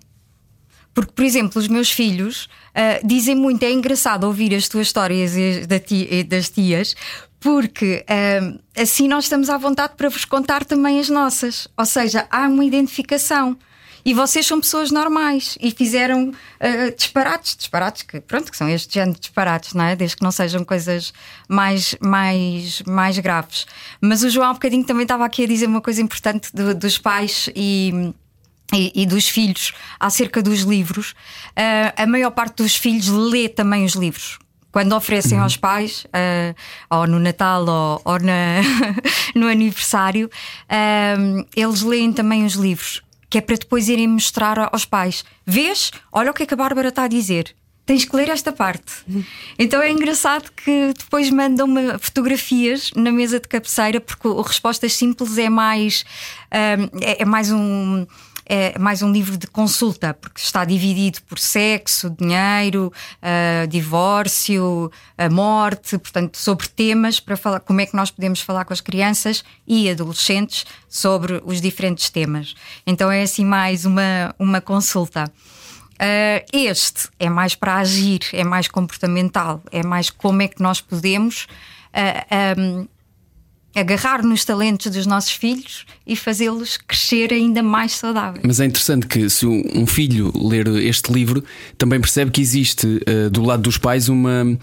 [0.92, 5.34] Porque, por exemplo, os meus filhos uh, dizem muito, é engraçado ouvir as tuas histórias
[5.36, 6.96] e das tias,
[7.38, 11.68] porque uh, assim nós estamos à vontade para vos contar também as nossas.
[11.76, 13.56] Ou seja, há uma identificação.
[14.04, 18.94] E vocês são pessoas normais e fizeram uh, disparates, disparates que, pronto, que são este
[18.94, 19.94] género de disparates, não é?
[19.94, 21.12] Desde que não sejam coisas
[21.48, 23.66] mais, mais, mais graves.
[24.00, 26.74] Mas o João há um bocadinho também estava aqui a dizer uma coisa importante do,
[26.74, 28.12] dos pais e
[28.72, 33.84] e, e, dos filhos acerca dos livros, uh, a maior parte dos filhos lê também
[33.84, 34.38] os livros.
[34.72, 35.44] Quando oferecem uhum.
[35.44, 36.54] aos pais, uh,
[36.88, 38.60] ou no Natal ou, ou na,
[39.34, 40.30] no aniversário,
[40.66, 45.90] uh, eles leem também os livros, que é para depois irem mostrar aos pais: Vês?
[46.12, 47.54] Olha o que é que a Bárbara está a dizer
[47.90, 48.92] tens que ler esta parte.
[49.58, 55.36] Então é engraçado que depois mandam-me fotografias na mesa de cabeceira, porque o Respostas Simples
[55.38, 56.04] é mais,
[56.52, 56.76] é,
[57.22, 58.06] é mais um
[58.52, 64.90] é mais um livro de consulta, porque está dividido por sexo, dinheiro, uh, divórcio,
[65.30, 69.44] morte, portanto, sobre temas para falar como é que nós podemos falar com as crianças
[69.68, 72.56] e adolescentes sobre os diferentes temas.
[72.84, 75.30] Então é assim mais uma, uma consulta.
[75.94, 80.80] Uh, este é mais para agir, é mais comportamental, é mais como é que nós
[80.80, 81.46] podemos.
[81.94, 82.88] Uh, um,
[83.74, 88.42] agarrar nos talentos dos nossos filhos e fazê-los crescer ainda mais saudáveis.
[88.44, 91.44] Mas é interessante que se um filho ler este livro
[91.78, 94.58] também percebe que existe uh, do lado dos pais uma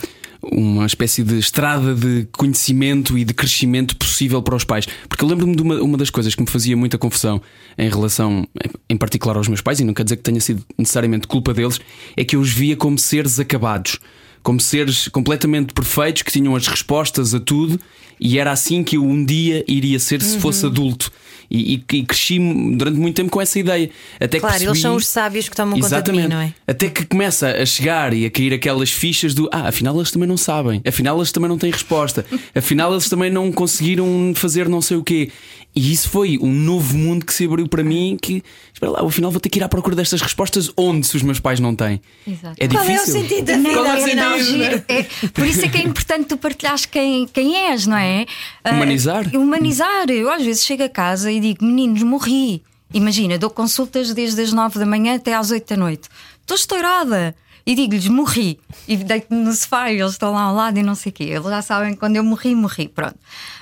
[0.52, 4.88] uma espécie de estrada de conhecimento e de crescimento possível para os pais.
[5.08, 7.42] Porque eu lembro-me de uma, uma das coisas que me fazia muita confusão
[7.78, 8.48] em relação,
[8.90, 11.80] em particular aos meus pais, e não quer dizer que tenha sido necessariamente culpa deles,
[12.16, 14.00] é que eu os via como seres acabados
[14.48, 17.78] como seres completamente perfeitos que tinham as respostas a tudo
[18.18, 20.72] e era assim que eu um dia iria ser se fosse uhum.
[20.72, 21.12] adulto.
[21.50, 22.40] E, e, e, cresci
[22.76, 23.90] durante muito tempo com essa ideia.
[24.20, 24.72] Até claro, percebi...
[24.72, 26.06] eles são os sábios que tomam Exatamente.
[26.06, 26.54] conta de mim, não é?
[26.68, 30.28] Até que começa a chegar e a cair aquelas fichas do ah, afinal eles também
[30.28, 34.82] não sabem, afinal eles também não têm resposta, afinal eles também não conseguiram fazer não
[34.82, 35.32] sei o quê.
[35.78, 39.30] E isso foi um novo mundo que se abriu para mim que, espera lá, afinal
[39.30, 42.02] vou ter que ir à procura destas respostas onde se os meus pais não têm.
[42.28, 42.56] Exato.
[42.58, 42.96] É difícil.
[42.96, 43.74] Qual é o sentido da vida?
[43.74, 44.86] Qual é o sentido?
[44.88, 48.26] É, por isso é que é importante tu partilhares quem, quem és, não é?
[48.68, 49.30] Humanizar.
[49.32, 50.10] Uh, humanizar.
[50.10, 52.64] Eu às vezes chego a casa e digo, meninos, morri.
[52.94, 56.10] Imagina, dou consultas desde as nove da manhã até às oito da noite.
[56.42, 60.80] Estou estourada e digo-lhes morri e deito-me no sofá e eles estão lá ao lado
[60.80, 61.26] e não sei o quê.
[61.26, 63.18] Eles já sabem quando eu morri, morri, pronto.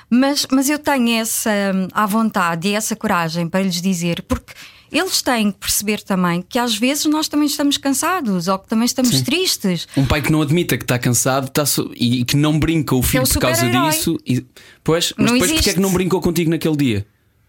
[0.08, 1.50] Mas, mas eu tenho essa
[1.92, 4.52] à vontade e essa coragem para lhes dizer, porque
[4.92, 8.86] eles têm que perceber também que às vezes nós também estamos cansados ou que também
[8.86, 9.24] estamos Sim.
[9.24, 9.88] tristes.
[9.96, 11.90] Um pai que não admita que está cansado está so...
[11.96, 14.16] e que não brinca o filho é o por causa disso.
[14.24, 14.46] E...
[14.84, 15.54] Pois, mas não depois existe.
[15.56, 17.06] porque é que não brincou contigo naquele dia?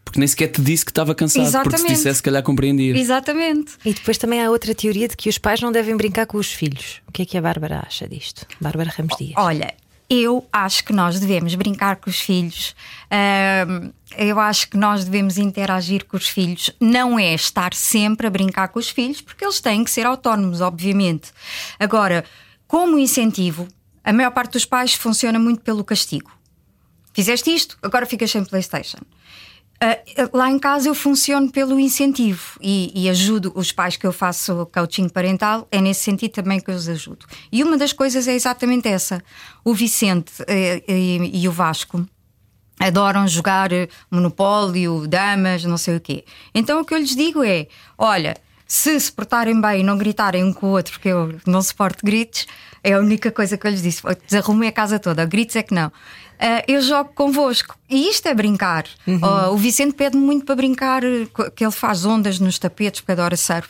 [0.08, 1.70] Porque nem sequer te disse que estava cansado, Exatamente.
[1.70, 2.96] porque se dissesse, se calhar compreendia.
[2.96, 3.72] Exatamente.
[3.84, 6.50] E depois também há outra teoria de que os pais não devem brincar com os
[6.50, 7.02] filhos.
[7.06, 8.46] O que é que a Bárbara acha disto?
[8.58, 9.34] Bárbara Ramos Dias.
[9.36, 9.74] Olha,
[10.08, 12.74] eu acho que nós devemos brincar com os filhos.
[14.16, 16.70] eu acho que nós devemos interagir com os filhos.
[16.80, 20.62] Não é estar sempre a brincar com os filhos, porque eles têm que ser autónomos,
[20.62, 21.32] obviamente.
[21.78, 22.24] Agora,
[22.66, 23.68] como incentivo,
[24.02, 26.30] a maior parte dos pais funciona muito pelo castigo.
[27.12, 29.00] Fizeste isto, agora ficas sem PlayStation.
[29.80, 34.12] Uh, lá em casa eu funciono pelo incentivo e, e, ajudo os pais que eu
[34.12, 37.24] faço coaching parental, é nesse sentido também que eu os ajudo.
[37.52, 39.22] E uma das coisas é exatamente essa.
[39.64, 40.44] O Vicente uh,
[40.88, 42.04] e, e, o Vasco
[42.80, 43.70] adoram jogar
[44.10, 46.24] Monopólio, Damas, não sei o quê.
[46.52, 48.36] Então o que eu lhes digo é: olha,
[48.66, 52.04] se se portarem bem e não gritarem um com o outro, porque eu não suporto
[52.04, 52.48] gritos,
[52.82, 54.02] é a única coisa que eu lhes disse.
[54.26, 55.92] Desarrumei a casa toda, gritos é que não
[56.40, 57.76] uh, eu jogo convosco.
[57.88, 58.84] E isto é brincar.
[59.06, 59.20] Uhum.
[59.22, 61.02] Uh, o Vicente pede-me muito para brincar,
[61.54, 63.68] que ele faz ondas nos tapetes, porque adora surf.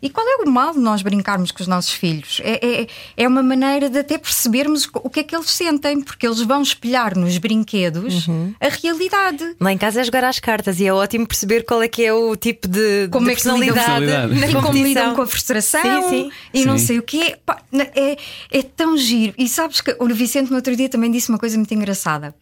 [0.00, 2.40] E qual é o mal de nós brincarmos com os nossos filhos?
[2.44, 6.24] É, é, é, uma maneira de até percebermos o que é que eles sentem, porque
[6.24, 8.54] eles vão espelhar nos brinquedos uhum.
[8.60, 9.56] a realidade.
[9.60, 12.12] Lá em casa é jogar às cartas e é ótimo perceber qual é que é
[12.12, 14.52] o tipo de, como de é que personalidade, personalidade.
[14.52, 16.32] e como lidam com a frustração sim, sim.
[16.54, 16.64] e sim.
[16.64, 17.36] não sei o quê.
[17.94, 18.16] É,
[18.52, 19.34] é tão giro.
[19.36, 22.34] E sabes que o Vicente no outro dia também disse uma coisa muito engraçada.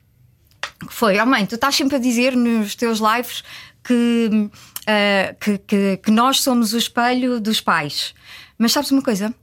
[0.87, 3.43] Que foi, oh mãe, tu estás sempre a dizer nos teus lives
[3.83, 4.51] que
[4.89, 8.15] uh, que, que, que nós somos o espelho dos pais.
[8.59, 9.35] Mas sabes uma coisa?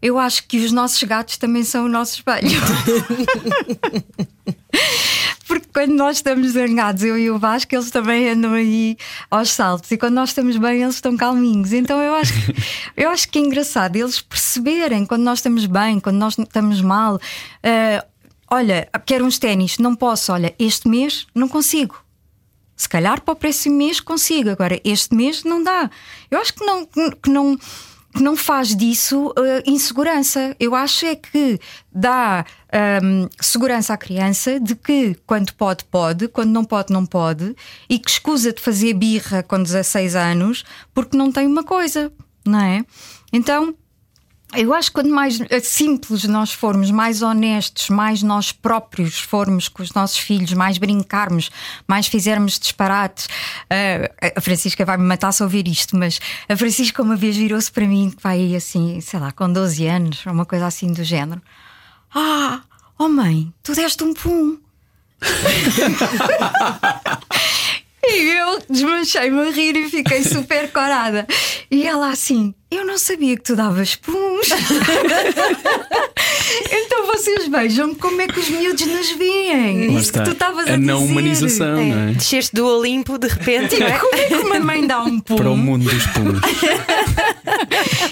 [0.00, 2.48] eu acho que os nossos gatos também são o nosso espelho.
[5.46, 8.96] Porque quando nós estamos zangados, eu e o Vasco, eles também andam aí
[9.30, 9.90] aos saltos.
[9.90, 11.72] E quando nós estamos bem, eles estão calminhos.
[11.72, 12.32] Então eu acho,
[12.96, 17.16] eu acho que é engraçado eles perceberem quando nós estamos bem, quando nós estamos mal.
[17.16, 18.04] Uh,
[18.50, 20.32] olha, quero uns ténis, não posso.
[20.32, 22.01] Olha, este mês não consigo.
[22.82, 25.88] Se calhar para o próximo mês consigo, agora este mês não dá.
[26.28, 26.84] Eu acho que não.
[26.84, 27.56] Que não
[28.14, 30.54] que não faz disso uh, insegurança.
[30.60, 31.58] Eu acho é que
[31.90, 32.44] dá
[33.02, 37.56] um, segurança à criança de que quando pode, pode, quando não pode, não pode,
[37.88, 42.12] e que escusa de fazer birra com 16 anos porque não tem uma coisa,
[42.44, 42.84] não é?
[43.32, 43.74] Então
[44.54, 49.68] eu acho que quanto mais eh, simples nós formos, mais honestos, mais nós próprios formos
[49.68, 51.50] com os nossos filhos, mais brincarmos,
[51.86, 53.26] mais fizermos disparates.
[53.26, 57.70] Uh, a Francisca vai me matar se ouvir isto, mas a Francisca uma vez virou-se
[57.70, 61.40] para mim, vai assim, sei lá, com 12 anos, uma coisa assim do género.
[62.14, 62.60] Ah,
[62.98, 64.58] oh mãe, tu deste um pum.
[68.12, 71.26] E eu desmanchei-me a rir e fiquei super corada.
[71.70, 74.48] E ela assim, eu não sabia que tu davas puns.
[76.70, 79.96] então vocês vejam como é que os miúdos nos veem.
[79.96, 81.84] Isso que tu estavas a, a não humanização, é.
[81.84, 82.12] não é?
[82.12, 83.76] Desceste do Olimpo de repente.
[83.76, 85.36] Tipo, como é que uma mãe dá um pum?
[85.36, 86.40] Para o mundo dos puns.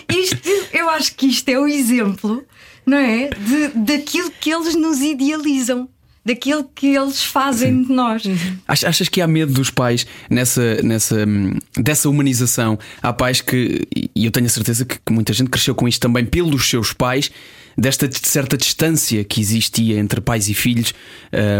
[0.16, 2.44] isto, eu acho que isto é o exemplo,
[2.86, 3.28] não é?
[3.28, 5.88] De, daquilo que eles nos idealizam
[6.24, 7.82] daquilo que eles fazem Sim.
[7.84, 8.22] de nós.
[8.66, 12.78] Achas que há medo dos pais nessa, nessa hum, dessa humanização?
[13.02, 16.00] Há pais que, e eu tenho a certeza que, que muita gente cresceu com isto
[16.00, 17.30] também pelos seus pais,
[17.76, 20.92] desta certa distância que existia entre pais e filhos,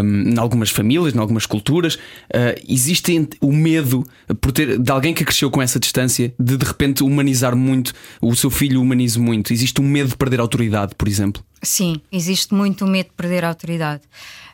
[0.04, 1.94] um, em algumas famílias, em algumas culturas.
[1.94, 4.06] Uh, existe o medo
[4.40, 8.34] por ter, de alguém que cresceu com essa distância de de repente humanizar muito, o
[8.36, 9.52] seu filho humanize muito.
[9.52, 11.42] Existe um medo de perder a autoridade, por exemplo?
[11.62, 14.02] Sim, existe muito medo de perder a autoridade.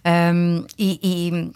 [0.07, 1.53] Um, e, e,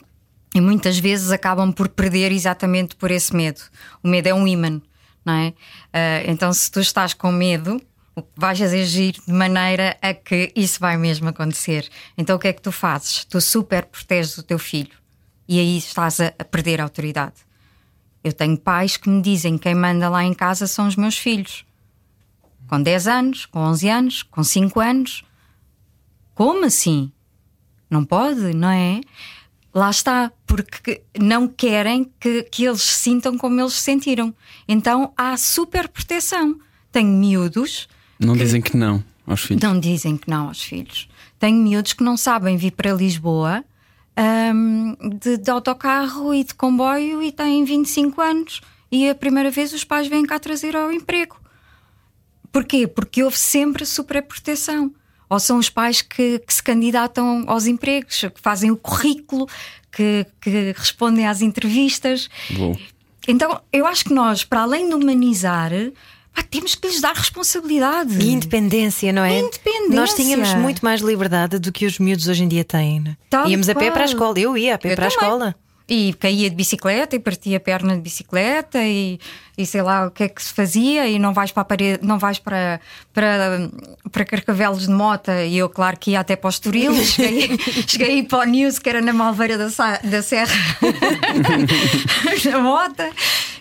[0.56, 3.60] e, muitas vezes acabam por perder exatamente por esse medo.
[4.02, 4.82] O medo é um imã,
[5.24, 5.48] não é?
[5.48, 7.80] Uh, então, se tu estás com medo,
[8.36, 11.88] vais agir de maneira a que isso vai mesmo acontecer.
[12.18, 13.24] Então, o que é que tu fazes?
[13.24, 14.98] Tu super proteges o teu filho
[15.48, 17.34] e aí estás a, a perder a autoridade.
[18.22, 21.16] Eu tenho pais que me dizem que quem manda lá em casa são os meus
[21.16, 21.64] filhos.
[22.68, 25.24] Com 10 anos, com 11 anos, com 5 anos.
[26.34, 27.10] Como assim?
[27.90, 29.00] Não pode, não é?
[29.74, 34.34] Lá está, porque não querem que, que eles se sintam como eles se sentiram.
[34.66, 36.58] Então há super proteção.
[36.90, 37.88] Tenho miúdos.
[38.18, 39.62] Não que dizem que não aos filhos.
[39.62, 41.08] Não dizem que não aos filhos.
[41.38, 43.64] Tenho miúdos que não sabem vir para Lisboa
[44.54, 48.60] um, de, de autocarro e de comboio e têm 25 anos.
[48.90, 51.40] E a primeira vez os pais vêm cá trazer ao emprego.
[52.50, 52.88] Porquê?
[52.88, 54.92] Porque houve sempre super proteção
[55.30, 59.48] ou são os pais que, que se candidatam aos empregos, que fazem o currículo,
[59.92, 62.28] que, que respondem às entrevistas.
[62.50, 62.76] Bom.
[63.28, 65.70] Então, eu acho que nós, para além de humanizar,
[66.32, 68.18] Pá, temos que lhes dar responsabilidade.
[68.18, 69.40] E independência, não é?
[69.40, 69.96] Independência.
[69.96, 73.00] Nós tínhamos muito mais liberdade do que os miúdos hoje em dia têm.
[73.00, 73.16] Né?
[73.46, 75.18] Íamos a pé para a escola, eu ia a pé eu para também.
[75.18, 75.54] a escola.
[75.88, 79.18] E caía de bicicleta e partia a perna de bicicleta e
[79.60, 82.06] e sei lá o que é que se fazia e não vais para a parede,
[82.06, 82.80] não vais para,
[83.12, 83.70] para,
[84.10, 85.44] para Carcavelos de Mota.
[85.44, 88.88] E eu claro que ia até para o Estoril cheguei, cheguei para o News que
[88.88, 89.66] era na Malveira da,
[90.02, 90.54] da Serra
[92.50, 93.10] na Mota.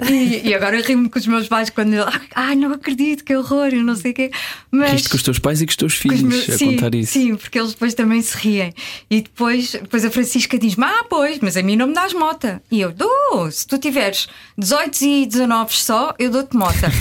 [0.10, 3.36] E, e agora eu rimo com os meus pais quando eu, ai não acredito que
[3.36, 4.32] horror eu não sei o quê.
[4.72, 6.96] Mas Riste com os teus pais e com os teus filhos meus, a sim, contar
[6.96, 7.14] isso.
[7.14, 8.74] sim, porque eles depois também se riem.
[9.10, 12.62] E depois, depois a Francisca diz-me ah pois, mas a mim não me dás mota
[12.72, 16.86] e eu, dou, se tu tiveres 18 e 19 só, eu dou-te mota.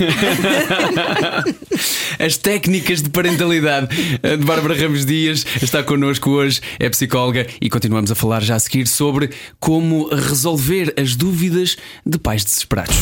[2.19, 8.11] As técnicas de parentalidade de Bárbara Ramos Dias está connosco hoje, é psicóloga e continuamos
[8.11, 9.29] a falar já a seguir sobre
[9.61, 12.97] como resolver as dúvidas de pais desesperados.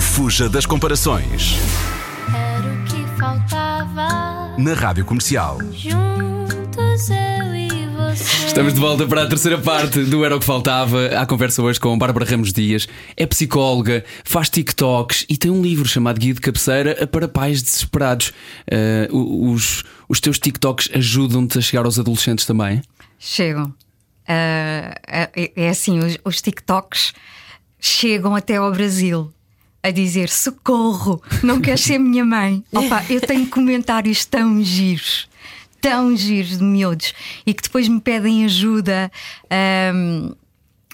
[0.00, 1.58] Fuja das comparações.
[2.34, 4.56] Era o que faltava.
[4.56, 5.58] Na Rádio Comercial.
[5.74, 7.61] Juntos eu e
[8.12, 11.06] Estamos de volta para a terceira parte do Era o que Faltava.
[11.18, 12.86] A conversa hoje com Bárbara Ramos Dias.
[13.16, 18.34] É psicóloga, faz TikToks e tem um livro chamado Guia de Cabeceira para Pais Desesperados.
[19.10, 22.82] Uh, os, os teus TikToks ajudam-te a chegar aos adolescentes também?
[23.18, 23.64] Chegam.
[23.64, 27.14] Uh, é, é assim: os, os TikToks
[27.80, 29.32] chegam até ao Brasil
[29.82, 32.62] a dizer socorro, não queres ser minha mãe?
[32.72, 35.32] Opa, eu tenho comentários tão giros
[35.82, 37.12] tão giros de miúdos
[37.44, 39.10] e que depois me pedem ajuda.
[39.94, 40.32] Um,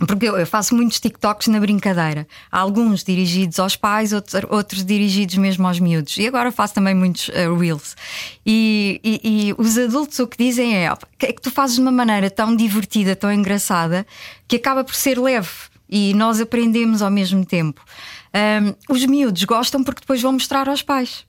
[0.06, 2.26] Porque eu faço muitos TikToks na brincadeira.
[2.50, 6.16] Alguns dirigidos aos pais, outros, outros dirigidos mesmo aos miúdos.
[6.16, 7.96] E agora faço também muitos uh, Reels.
[8.46, 11.92] E, e, e, os adultos o que dizem é, é que tu fazes de uma
[11.92, 14.06] maneira tão divertida, tão engraçada,
[14.46, 15.50] que acaba por ser leve.
[15.90, 17.82] E nós aprendemos ao mesmo tempo.
[18.32, 21.26] Um, os miúdos gostam porque depois vão mostrar aos pais.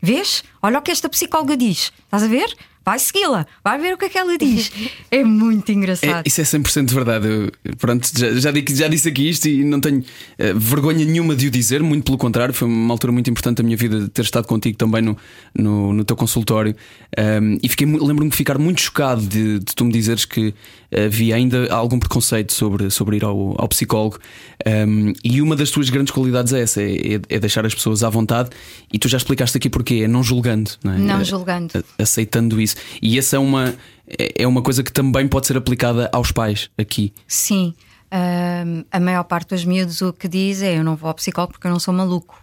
[0.00, 0.42] Vês?
[0.62, 1.92] Olha o que esta psicóloga diz.
[2.04, 2.56] Estás a ver?
[2.90, 4.72] Vai segui-la, vai ver o que é que ela diz.
[5.10, 6.08] é muito engraçado.
[6.10, 7.28] É, isso é 100% verdade.
[7.28, 11.46] Eu, pronto, já, já, já, disse aqui isto e não tenho uh, vergonha nenhuma de
[11.46, 14.46] o dizer, muito pelo contrário, foi uma altura muito importante da minha vida ter estado
[14.46, 15.16] contigo também no,
[15.54, 16.74] no, no teu consultório.
[17.16, 20.52] Um, e fiquei lembro-me de ficar muito chocado de, de, tu me dizeres que
[20.92, 24.18] havia ainda algum preconceito sobre, sobre ir ao, ao psicólogo.
[24.66, 28.10] Um, e uma das tuas grandes qualidades é essa: é, é, deixar as pessoas à
[28.10, 28.50] vontade.
[28.92, 30.98] E tu já explicaste aqui porquê, é não julgando, não é?
[30.98, 31.84] Não julgando.
[31.98, 32.76] Aceitando isso.
[33.00, 33.74] E essa é uma,
[34.06, 37.12] é, é uma coisa que também pode ser aplicada aos pais aqui.
[37.26, 37.74] Sim.
[38.12, 41.52] Um, a maior parte dos miúdos o que diz é: Eu não vou ao psicólogo
[41.52, 42.38] porque eu não sou maluco.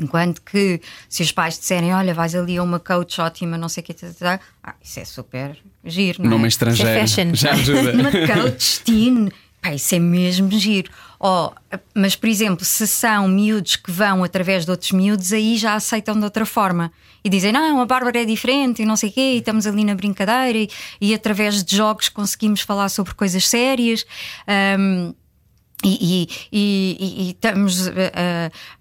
[0.00, 3.82] Enquanto que se os pais disserem, olha, vais ali a uma coach ótima, não sei
[3.82, 6.48] o que, tá, tá, tá, ah, isso é super giro, não Nome é?
[6.48, 6.90] estrangeiro.
[6.90, 7.34] É fashion.
[7.34, 7.92] Já ajuda.
[7.92, 9.30] uma coach teen,
[9.60, 10.90] pá, isso é mesmo giro.
[11.22, 11.50] Oh,
[11.94, 16.14] mas, por exemplo, se são miúdos que vão através de outros miúdos, aí já aceitam
[16.14, 16.90] de outra forma.
[17.22, 19.84] E dizem, não, a Bárbara é diferente e não sei o quê, e estamos ali
[19.84, 24.06] na brincadeira, e, e através de jogos conseguimos falar sobre coisas sérias.
[24.78, 25.14] Um,
[25.84, 27.90] e, e, e, e, estamos uh,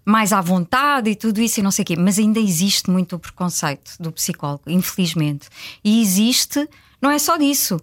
[0.04, 3.16] mais à vontade e tudo isso e não sei o quê, mas ainda existe muito
[3.16, 5.48] o preconceito do psicólogo, infelizmente.
[5.84, 6.68] E existe,
[7.02, 7.80] não é só disso.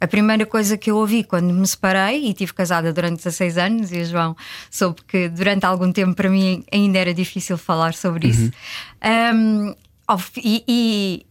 [0.00, 3.92] A primeira coisa que eu ouvi quando me separei e tive casada durante 16 anos,
[3.92, 4.36] e o João
[4.70, 8.50] soube que durante algum tempo para mim ainda era difícil falar sobre isso.
[9.04, 9.74] Uhum.
[9.74, 9.74] Um,
[10.36, 11.26] e, e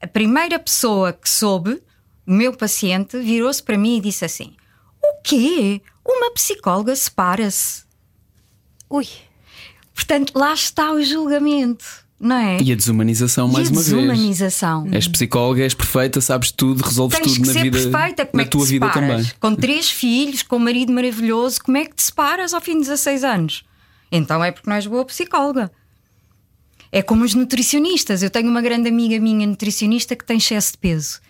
[0.00, 1.82] a primeira pessoa que soube,
[2.26, 4.54] o meu paciente, virou-se para mim e disse assim:
[5.02, 5.82] O quê?
[6.04, 7.82] Uma psicóloga separa-se.
[8.90, 9.06] Ui.
[9.94, 11.84] Portanto, lá está o julgamento.
[12.18, 12.58] Não é?
[12.62, 13.92] E a desumanização, mais uma vez.
[13.92, 14.86] desumanização.
[14.92, 17.78] És psicóloga, és perfeita, sabes tudo, resolves Tens tudo na vida.
[17.78, 18.26] Perfeita.
[18.26, 19.08] Como na é que tua vida separas?
[19.08, 19.32] também.
[19.40, 22.82] Com três filhos, com um marido maravilhoso, como é que te separas ao fim de
[22.82, 23.64] 16 anos?
[24.12, 25.72] Então é porque não és boa psicóloga.
[26.92, 28.22] É como os nutricionistas.
[28.22, 31.20] Eu tenho uma grande amiga minha nutricionista que tem excesso de peso.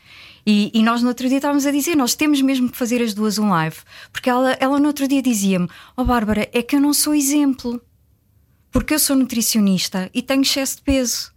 [0.45, 3.15] E, e, nós no outro dia estávamos a dizer: nós temos mesmo que fazer as
[3.15, 3.77] duas um live.
[4.13, 7.15] Porque ela, ela no outro dia dizia-me: Ó oh, Bárbara, é que eu não sou
[7.15, 7.81] exemplo.
[8.71, 11.33] Porque eu sou nutricionista e tenho excesso de peso.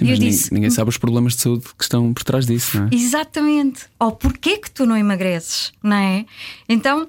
[0.00, 2.76] Mas e eu disse, ninguém sabe os problemas de saúde que estão por trás disso,
[2.76, 2.88] não é?
[2.92, 3.86] Exatamente.
[4.00, 6.26] Ou oh, porquê que tu não emagreces, não é?
[6.68, 7.08] Então,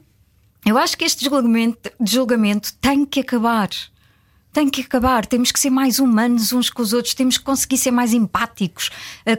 [0.65, 3.69] eu acho que este julgamento, julgamento tem que acabar
[4.53, 5.25] tem que acabar.
[5.25, 8.91] Temos que ser mais humanos uns com os outros, temos que conseguir ser mais empáticos,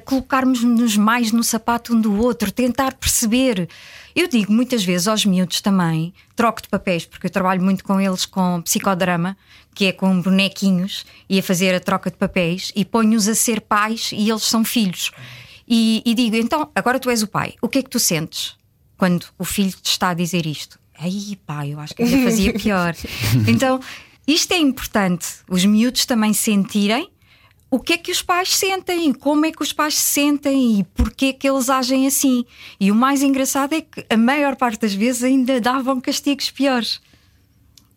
[0.04, 3.68] colocarmos-nos mais no sapato um do outro, tentar perceber.
[4.14, 8.00] Eu digo muitas vezes aos miúdos também, troco de papéis, porque eu trabalho muito com
[8.00, 9.36] eles com psicodrama,
[9.72, 13.60] que é com bonequinhos, e a fazer a troca de papéis, e ponho-os a ser
[13.60, 15.12] pais e eles são filhos.
[15.66, 18.56] E, e digo, então, agora tu és o pai, o que é que tu sentes
[18.96, 20.78] quando o filho te está a dizer isto?
[20.98, 22.94] Aí, pai, eu acho que ainda fazia pior.
[23.48, 23.80] Então,
[24.26, 27.10] isto é importante, os miúdos também sentirem
[27.74, 30.84] o que é que os pais sentem, como é que os pais se sentem e
[30.84, 32.44] porquê que eles agem assim.
[32.78, 37.00] E o mais engraçado é que a maior parte das vezes ainda davam castigos piores.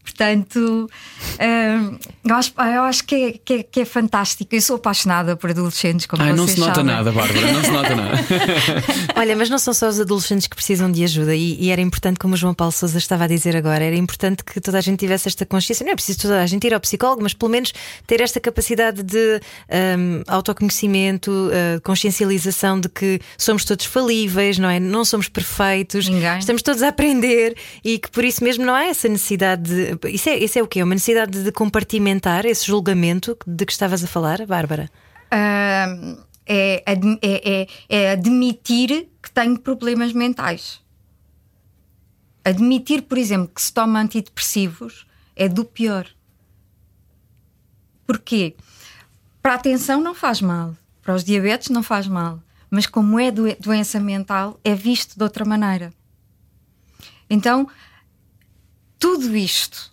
[0.08, 4.56] Portanto, uh, eu, acho, eu acho que é, que, é, que é fantástico.
[4.56, 6.86] Eu sou apaixonada por adolescentes, como Ai, vocês Não se nota sabem.
[6.96, 8.18] nada, Bárbara, não se nota nada.
[9.18, 12.20] Olha, mas não são só os adolescentes que precisam de ajuda, e, e, era importante,
[12.20, 14.98] como o João Paulo Souza estava a dizer agora, era importante que toda a gente
[14.98, 15.84] tivesse esta consciência.
[15.86, 17.74] Não é preciso toda a gente ir ao psicólogo, mas pelo menos
[18.06, 19.42] ter esta capacidade de
[20.00, 24.80] um, autoconhecimento, uh, consciencialização de que somos todos falíveis, não é?
[24.80, 26.40] Não somos perfeitos, Ninguém.
[26.40, 30.30] estamos todos a aprender e que por isso mesmo não há essa necessidade de isso
[30.30, 30.84] é, isso é o quê?
[30.84, 34.90] Uma necessidade de compartimentar esse julgamento de que estavas a falar, Bárbara?
[35.26, 40.82] Uh, é, é, é, é admitir que tenho problemas mentais.
[42.44, 46.08] Admitir, por exemplo, que se toma antidepressivos é do pior.
[48.06, 48.56] Porquê?
[49.42, 53.30] Para a atenção não faz mal, para os diabetes não faz mal, mas como é
[53.32, 55.94] doença mental, é visto de outra maneira.
[57.30, 57.68] Então,
[59.00, 59.92] tudo isto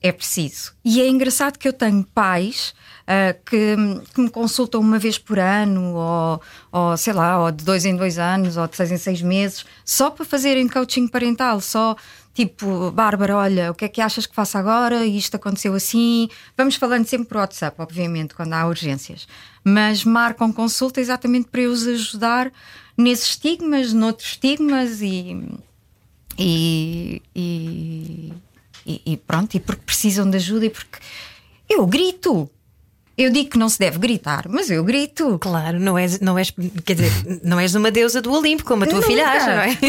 [0.00, 0.72] é preciso.
[0.84, 3.76] E é engraçado que eu tenho pais uh, que,
[4.14, 7.96] que, me consultam uma vez por ano, ou, ou sei lá, ou de dois em
[7.96, 11.96] dois anos, ou de seis em seis meses, só para fazerem coaching parental, só
[12.34, 15.06] tipo, Bárbara, olha, o que é que achas que faço agora?
[15.06, 16.28] Isto aconteceu assim.
[16.56, 19.26] Vamos falando sempre por WhatsApp, obviamente, quando há urgências,
[19.64, 22.52] mas marcam consulta exatamente para eu os ajudar
[22.96, 25.58] nesses estigmas, noutros estigmas e
[26.38, 28.32] E, e,
[28.84, 30.98] e, pronto, e porque precisam de ajuda e porque
[31.68, 32.48] eu grito.
[33.18, 35.38] Eu digo que não se deve gritar, mas eu grito.
[35.38, 36.52] Claro, não és, não és,
[36.84, 37.10] quer dizer,
[37.42, 39.78] não és uma deusa do Olimpo, como a tua Nunca, filha acha, não é?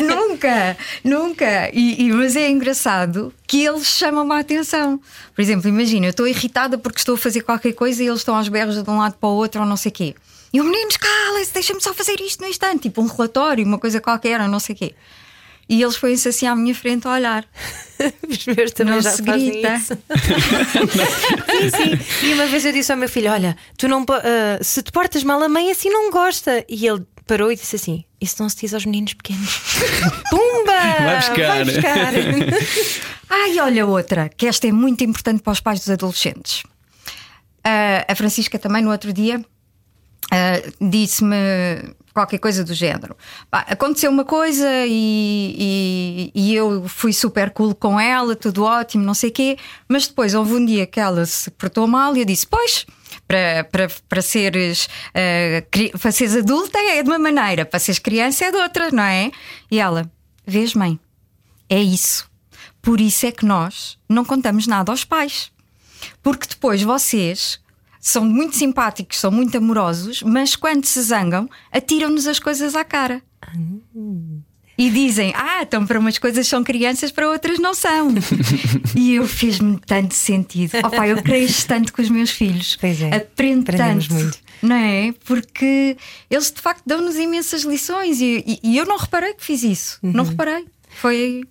[0.00, 1.70] nunca, nunca.
[1.74, 4.98] E, e- mas é engraçado que eles chamam a atenção.
[5.34, 8.36] Por exemplo, imagina, eu estou irritada porque estou a fazer qualquer coisa e eles estão
[8.36, 10.14] aos berros de um lado para o outro ou não sei o quê.
[10.52, 14.00] E o meninos, calem-se, deixa-me só fazer isto no instante, tipo um relatório, uma coisa
[14.00, 14.94] qualquer, ou não sei o quê.
[15.70, 17.46] E eles põem-se assim à minha frente a olhar.
[18.28, 19.74] Os meus também Não já se fazem grita.
[19.74, 19.94] isso.
[21.48, 22.26] sim, sim.
[22.26, 25.22] E uma vez eu disse ao meu filho: Olha, tu não ah, se te portas
[25.22, 26.64] mal, a mãe assim não gosta.
[26.68, 29.60] E ele parou e disse assim: Isso não se diz aos meninos pequenos.
[30.28, 30.72] Pumba!
[31.04, 31.46] Vai buscar.
[31.46, 32.14] Vai buscar.
[33.30, 36.64] Ai, olha outra, que esta é muito importante para os pais dos adolescentes.
[37.62, 39.40] Ah, a Francisca também no outro dia
[40.30, 41.36] ah, disse-me
[42.14, 43.16] qualquer coisa do género.
[43.50, 49.04] Pá, aconteceu uma coisa e, e- e eu fui super cool com ela, tudo ótimo,
[49.04, 49.56] não sei o quê,
[49.88, 52.86] mas depois houve um dia que ela se portou mal e eu disse: Pois.
[53.26, 54.88] Para, para, para, seres,
[55.70, 59.04] cri- para seres adulta é de uma maneira, para seres criança é de outra, não
[59.04, 59.30] é?
[59.70, 60.10] E ela,
[60.44, 60.98] vês, mãe,
[61.68, 62.28] é isso.
[62.82, 65.52] Por isso é que nós não contamos nada aos pais.
[66.24, 67.59] Porque depois vocês
[68.00, 73.22] são muito simpáticos, são muito amorosos, mas quando se zangam, atiram-nos as coisas à cara.
[74.78, 78.08] E dizem, ah, então para umas coisas são crianças, para outras não são.
[78.96, 80.72] e eu fiz-me tanto sentido.
[80.82, 82.76] Opa, eu cresço tanto com os meus filhos.
[82.80, 84.10] Pois é, Aprendo tanto.
[84.14, 84.38] muito.
[84.62, 85.12] Não é?
[85.26, 85.96] Porque
[86.30, 89.98] eles de facto dão-nos imensas lições e, e- e eu não reparei que fiz isso.
[90.02, 90.30] Não Uhum.
[90.30, 90.66] reparei.
[90.88, 91.42] Foi.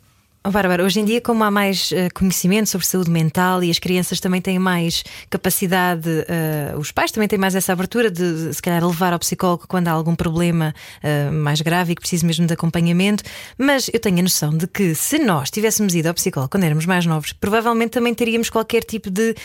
[0.41, 3.77] Oh, Bárbara, hoje em dia, como há mais eh, conhecimento sobre saúde mental e as
[3.77, 8.61] crianças também têm mais capacidade, eh, os pais também têm mais essa abertura de, se
[8.61, 10.73] calhar, levar ao psicólogo quando há algum problema
[11.03, 13.21] eh, mais grave e que precise mesmo de acompanhamento.
[13.57, 16.85] Mas eu tenho a noção de que se nós tivéssemos ido ao psicólogo quando éramos
[16.85, 19.35] mais novos, provavelmente também teríamos qualquer tipo de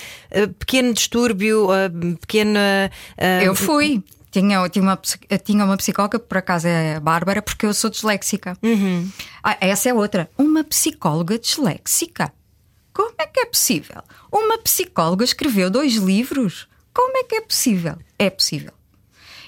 [0.60, 1.70] pequeno distúrbio,
[2.20, 2.88] pequena.
[3.42, 4.00] Eu fui.
[4.40, 7.88] Tinha, tinha, uma, psi- tinha uma psicóloga, por acaso é a Bárbara, porque eu sou
[7.88, 8.58] disléxica.
[9.44, 10.28] Ah, essa é outra.
[10.36, 12.32] Uma psicóloga disléxica.
[12.92, 14.02] Como é que é possível?
[14.32, 16.66] Uma psicóloga escreveu dois livros?
[16.92, 17.96] Como é que é possível?
[18.18, 18.72] É possível.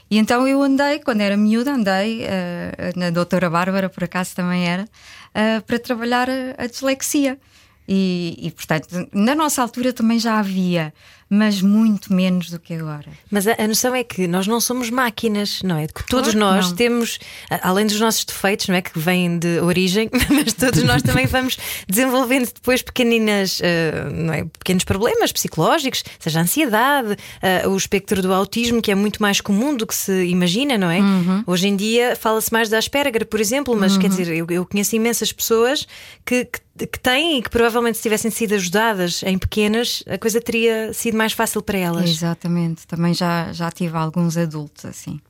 [0.09, 4.68] E então eu andei, quando era miúda, andei eh, na doutora Bárbara, por acaso também
[4.68, 4.89] era,
[5.34, 7.41] eh, para trabalhar a, a dislexia.
[7.89, 10.93] E, e, portanto, na nossa altura também já havia,
[11.29, 13.09] mas muito menos do que agora.
[13.31, 15.87] Mas a, a noção é que nós não somos máquinas, não é?
[15.89, 16.77] Que todos que nós não.
[16.77, 17.18] temos,
[17.62, 18.83] além dos nossos defeitos, não é?
[18.83, 21.57] Que vêm de origem, mas todos nós também vamos
[21.89, 24.45] desenvolvendo depois pequeninas, eh, não é?
[24.45, 29.41] pequenos problemas psicológicos, seja a ansiedade, eh, o espectro do autismo, que é muito mais
[29.41, 31.01] comum do que se imagina, não é?
[31.01, 31.43] Uhum.
[31.47, 34.95] Hoje em dia fala-se mais da Asperger, por exemplo, mas quer dizer, eu, eu conheço
[34.95, 35.89] imensas pessoas
[36.24, 40.41] que, que que têm e que provavelmente se tivessem sido ajudadas em pequenas, a coisa
[40.41, 42.09] teria sido mais fácil para elas.
[42.09, 45.21] Exatamente, também já, já tive alguns adultos assim.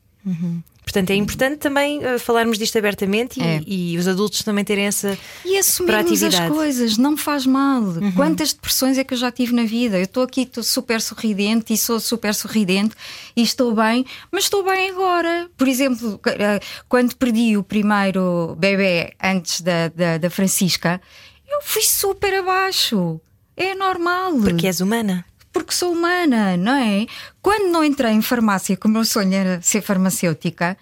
[0.82, 3.60] Portanto, é importante também eh, falarmos disto abertamente e, É.
[3.66, 5.18] e os adultos também terem essa.
[5.44, 7.82] E assumirmos as coisas, não faz mal.
[8.14, 9.98] Quantas depressões é que eu já tive na vida?
[9.98, 12.94] Eu estou aqui, estou super sorridente e sou super sorridente
[13.36, 15.48] e estou bem, mas estou bem agora.
[15.56, 21.00] Por exemplo, eh, quando perdi o primeiro bebê antes da, da, da Francisca,
[21.48, 23.20] eu fui super abaixo.
[23.56, 24.34] É normal.
[24.38, 25.24] Porque és humana.
[25.58, 27.06] Porque sou humana, não é?
[27.42, 30.76] Quando não entrei em farmácia, como o meu sonho era ser farmacêutica,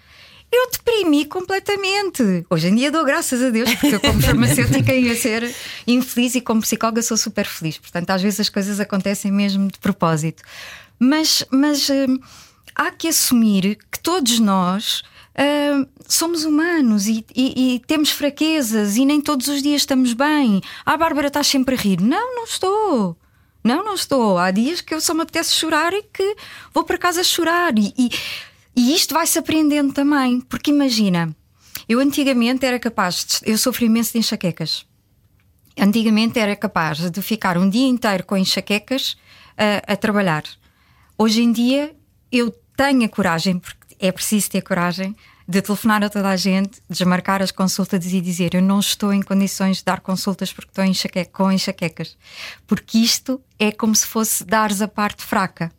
[0.51, 2.45] eu deprimi completamente.
[2.49, 5.53] Hoje em dia dou graças a Deus, porque eu, como farmacêutica, ia ser
[5.87, 7.77] infeliz e como psicóloga sou super feliz.
[7.77, 10.43] Portanto, às vezes as coisas acontecem mesmo de propósito.
[10.99, 12.19] Mas, mas hum,
[12.75, 15.03] há que assumir que todos nós.
[15.37, 20.61] hum, somos humanos e, e- e temos fraquezas e nem todos os dias estamos bem.
[20.85, 21.99] Ah, Bárbara está sempre a rir.
[21.99, 23.17] Não, não estou.
[23.65, 24.37] Não, não estou.
[24.37, 26.35] Há dias que eu só me apetece chorar e que
[26.71, 27.75] vou para casa chorar.
[27.79, 28.11] E, e,
[28.75, 30.39] e isto vai-se aprendendo também.
[30.39, 31.35] Porque imagina,
[31.89, 33.51] eu antigamente era capaz de.
[33.51, 34.85] Eu sofro imenso de enxaquecas.
[35.75, 39.17] Antigamente era capaz de ficar um dia inteiro com enxaquecas
[39.57, 40.43] a, a trabalhar.
[41.17, 41.95] Hoje em dia
[42.31, 45.15] eu tenho a coragem, porque é preciso ter coragem,
[45.47, 49.21] de telefonar a toda a gente, desmarcar as consultas e dizer eu não estou em
[49.21, 52.17] condições de dar consultas porque estou enxaque- com enxaquecas.
[52.65, 55.71] Porque isto é como se fosse dares a parte fraca.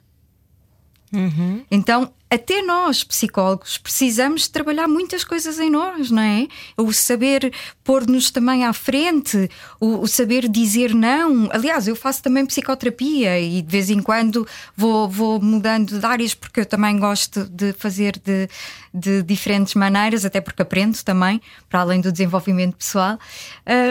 [1.70, 6.48] Então até nós, psicólogos, precisamos trabalhar muitas coisas em nós, não é?
[6.76, 7.52] O saber
[7.84, 9.48] pôr-nos também à frente,
[9.80, 11.48] o, o, saber dizer não.
[11.52, 14.46] Aliás, eu faço também psicoterapia e de vez em quando
[14.76, 18.48] vou, vou mudando de áreas porque eu também gosto de fazer de,
[18.92, 23.18] de diferentes maneiras, até porque aprendo também, para além do desenvolvimento pessoal.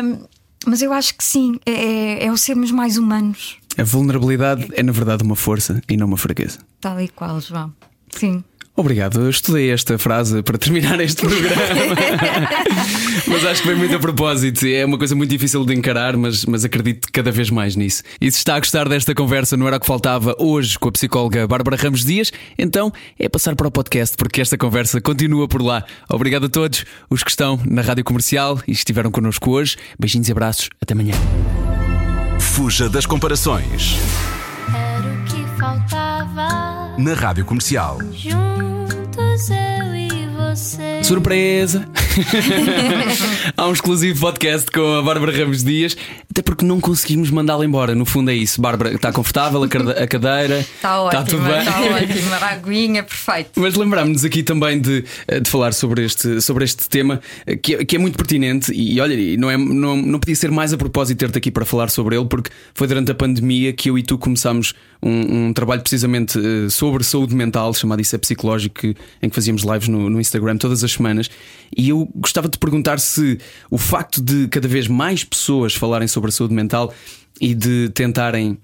[0.03, 0.25] Um,
[0.65, 3.57] mas eu acho que sim, é, é, é o sermos mais humanos.
[3.77, 6.59] A vulnerabilidade é, na verdade, uma força e não uma fraqueza.
[6.81, 7.73] Tal e qual, João.
[8.15, 8.43] Sim.
[8.77, 11.95] Obrigado, eu estudei esta frase para terminar este programa.
[13.25, 14.65] mas acho que vem muito a propósito.
[14.67, 18.03] É uma coisa muito difícil de encarar, mas, mas acredito cada vez mais nisso.
[18.19, 20.91] E se está a gostar desta conversa, não era o que faltava hoje com a
[20.91, 25.61] psicóloga Bárbara Ramos Dias, então é passar para o podcast, porque esta conversa continua por
[25.61, 25.85] lá.
[26.09, 29.77] Obrigado a todos os que estão na rádio comercial e estiveram connosco hoje.
[29.97, 30.69] Beijinhos e abraços.
[30.81, 31.13] Até amanhã.
[32.41, 33.95] Fuja das comparações.
[34.67, 36.74] Era o que faltava.
[36.97, 37.99] Na rádio comercial.
[38.13, 39.94] Juntos eu.
[41.03, 41.85] Surpresa!
[43.57, 45.97] Há um exclusivo podcast com a Bárbara Ramos Dias,
[46.31, 47.93] até porque não conseguimos mandá-la embora.
[47.93, 48.61] No fundo é isso.
[48.61, 50.59] Bárbara, está confortável, a cade- a cadeira.
[50.61, 51.59] Está ótimo, Está tudo bem.
[51.59, 52.33] está ótimo.
[52.33, 53.51] A aguinha, perfeito.
[53.59, 55.03] Mas lembrámos-nos aqui também de,
[55.41, 58.99] de falar sobre este, sobre este tema eh, que, é- que é muito pertinente e
[59.01, 62.15] olha, não, é, não, não podia ser mais a propósito ter-te aqui para falar sobre
[62.15, 66.39] ele, porque foi durante a pandemia que eu e tu começámos um, um trabalho precisamente
[66.39, 68.87] eh, sobre saúde mental, chamado Isso é Psicológico,
[69.21, 71.29] em que fazíamos lives no, no Instagram todas as semanas.
[71.75, 73.39] E eu gostava de perguntar se
[73.69, 76.93] o facto de cada vez mais pessoas falarem sobre a saúde mental
[77.41, 78.57] e de tentarem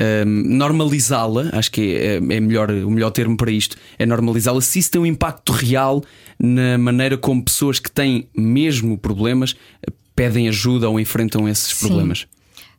[0.00, 4.78] um, normalizá-la, acho que é, é melhor, o melhor termo para isto, é normalizá-la, se
[4.78, 6.02] isso tem um impacto real
[6.38, 9.56] na maneira como pessoas que têm mesmo problemas
[9.86, 11.86] eh, pedem ajuda ou enfrentam esses Sim.
[11.86, 12.26] problemas.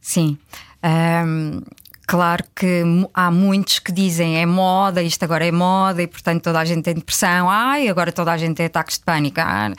[0.02, 0.38] Sim.
[0.84, 1.62] Ahm,
[2.06, 2.84] claro que
[3.14, 6.84] há muitos que dizem é moda, isto agora é moda e portanto toda a gente
[6.84, 7.50] tem depressão.
[7.50, 9.40] Ai, agora toda a gente tem ataques de pânico.
[9.40, 9.72] Ah,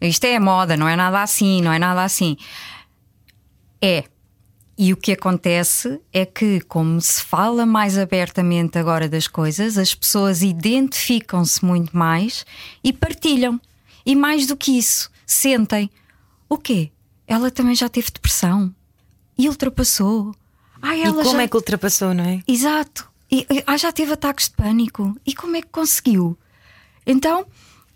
[0.00, 2.36] isto é moda, não é nada assim, não é nada assim.
[3.80, 4.04] É.
[4.78, 9.94] E o que acontece é que, como se fala mais abertamente agora das coisas, as
[9.94, 12.46] pessoas identificam-se muito mais
[12.82, 13.60] e partilham.
[14.04, 15.90] E mais do que isso, sentem:
[16.48, 16.90] o quê?
[17.26, 18.74] Ela também já teve depressão
[19.38, 20.34] e ultrapassou.
[20.82, 21.42] Ai, E como já...
[21.42, 22.42] é que ultrapassou, não é?
[22.46, 23.08] Exato.
[23.30, 25.16] E, ah, já teve ataques de pânico.
[25.24, 26.36] E como é que conseguiu?
[27.06, 27.46] Então,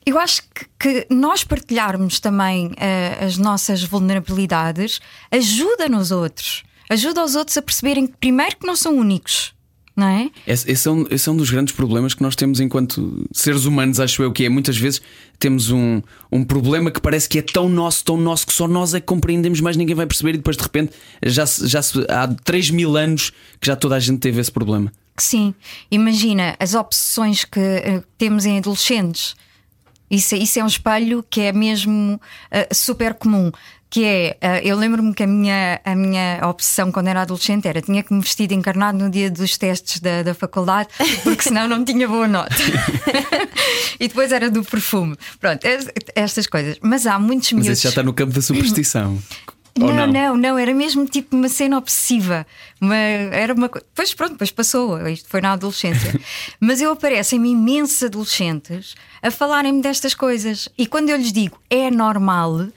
[0.07, 6.63] eu acho que, que nós partilharmos também eh, as nossas vulnerabilidades ajuda nos outros.
[6.89, 9.53] Ajuda os outros a perceberem que, primeiro, que não são únicos.
[9.97, 10.31] Não é?
[10.47, 13.65] Esse, esse é um, esse é um dos grandes problemas que nós temos enquanto seres
[13.65, 15.01] humanos, acho eu, que é muitas vezes
[15.39, 18.93] temos um, um problema que parece que é tão nosso, tão nosso, que só nós
[18.93, 20.93] é que compreendemos, mais ninguém vai perceber, e depois de repente
[21.25, 24.53] já, se- já se- há 3 mil anos que já toda a gente teve esse
[24.53, 24.93] problema.
[25.17, 25.55] Sim.
[25.91, 29.35] Imagina as obsessões que eh, temos em adolescentes.
[30.11, 32.21] Isso, é- isso é um espelho que é mesmo
[32.51, 33.51] eh, super comum.
[33.89, 37.81] Que é, eh, eu lembro-me que a minha, a minha obsessão quando era adolescente era
[37.81, 40.89] tinha que me vestir de encarnado no dia dos testes da, da faculdade,
[41.23, 42.55] porque senão não tinha boa nota.
[44.01, 45.17] e depois era do perfume.
[45.41, 46.79] Pronto, es- estas coisas.
[46.83, 47.79] Mas há muitos Mas miúdos.
[47.79, 49.19] esse já está no campo da superstição.
[49.79, 50.07] Não, não?
[50.07, 52.47] não, não, era mesmo tipo uma cena obsessiva.
[52.81, 53.85] Uma, era uma coisa.
[53.95, 56.19] Pois pronto, depois passou, isto foi na adolescência.
[56.59, 60.67] Mas eu aparecem-me imensos adolescentes a falarem-me destas coisas.
[60.79, 62.69] E quando eu lhes digo é normal,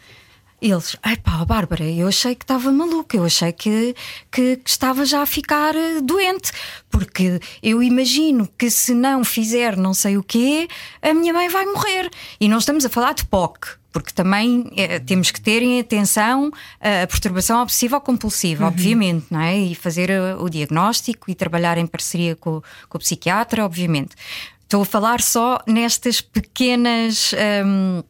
[0.61, 3.95] eles, ai pá, Bárbara, eu achei que estava maluca, eu achei que,
[4.31, 6.51] que, que estava já a ficar eh, doente,
[6.89, 10.67] porque eu imagino que se não fizer não sei o quê,
[11.01, 12.09] a minha mãe vai morrer.
[12.39, 13.79] E não estamos a falar de POC.
[13.91, 19.41] Porque também eh, temos que ter em atenção a perturbação obsessiva ou compulsiva, obviamente, não
[19.41, 19.57] é?
[19.57, 24.15] E fazer eh, o diagnóstico e trabalhar em parceria com, com o psiquiatra, obviamente.
[24.61, 27.33] Estou a falar só nestas pequenas.
[27.65, 28.03] hum,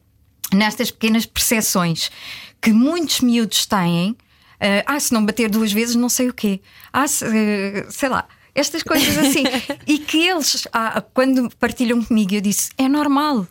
[0.52, 2.10] nestas pequenas percepções
[2.60, 4.16] que muitos miúdos têm.
[4.60, 6.60] eh, ah, se não bater duas vezes, não sei o quê.
[6.92, 8.26] Ah, se, eh, sei lá.
[8.54, 9.44] Estas coisas assim.
[9.86, 13.46] e que eles, ah, quando partilham comigo, eu disse: é normal.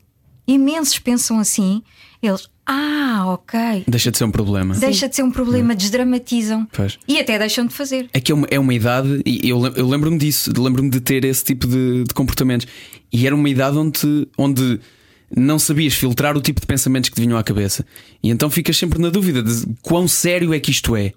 [0.47, 1.81] Imensos pensam assim.
[2.21, 3.85] Eles, ah, ok.
[3.87, 4.75] Deixa de ser um problema.
[4.75, 6.67] Deixa de ser um problema, desdramatizam.
[6.71, 6.99] Pois.
[7.07, 8.07] E até deixam de fazer.
[8.13, 11.25] É que é uma, é uma idade, e eu, eu lembro-me disso, lembro-me de ter
[11.25, 12.67] esse tipo de, de comportamentos.
[13.11, 14.79] E era uma idade onde, onde
[15.35, 17.85] não sabias filtrar o tipo de pensamentos que te vinham à cabeça.
[18.23, 21.07] E então ficas sempre na dúvida de quão sério é que isto é.
[21.07, 21.13] E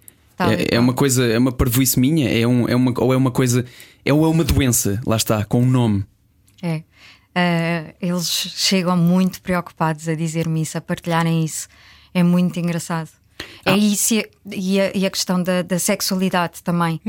[0.73, 3.31] É, é uma coisa, é uma parvoíce minha, é, um, é uma, ou é uma
[3.31, 3.65] coisa,
[4.05, 6.05] é, ou é uma doença, lá está, com um nome.
[6.63, 6.83] É.
[7.35, 11.69] Ah, eles chegam muito preocupados a dizer-me isso, a partilharem isso.
[12.13, 13.09] É muito engraçado.
[13.65, 17.01] É isso e a, e a- e a questão da, da sexualidade também.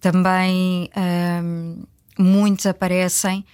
[0.00, 1.82] Também ahm,
[2.18, 3.44] muitos aparecem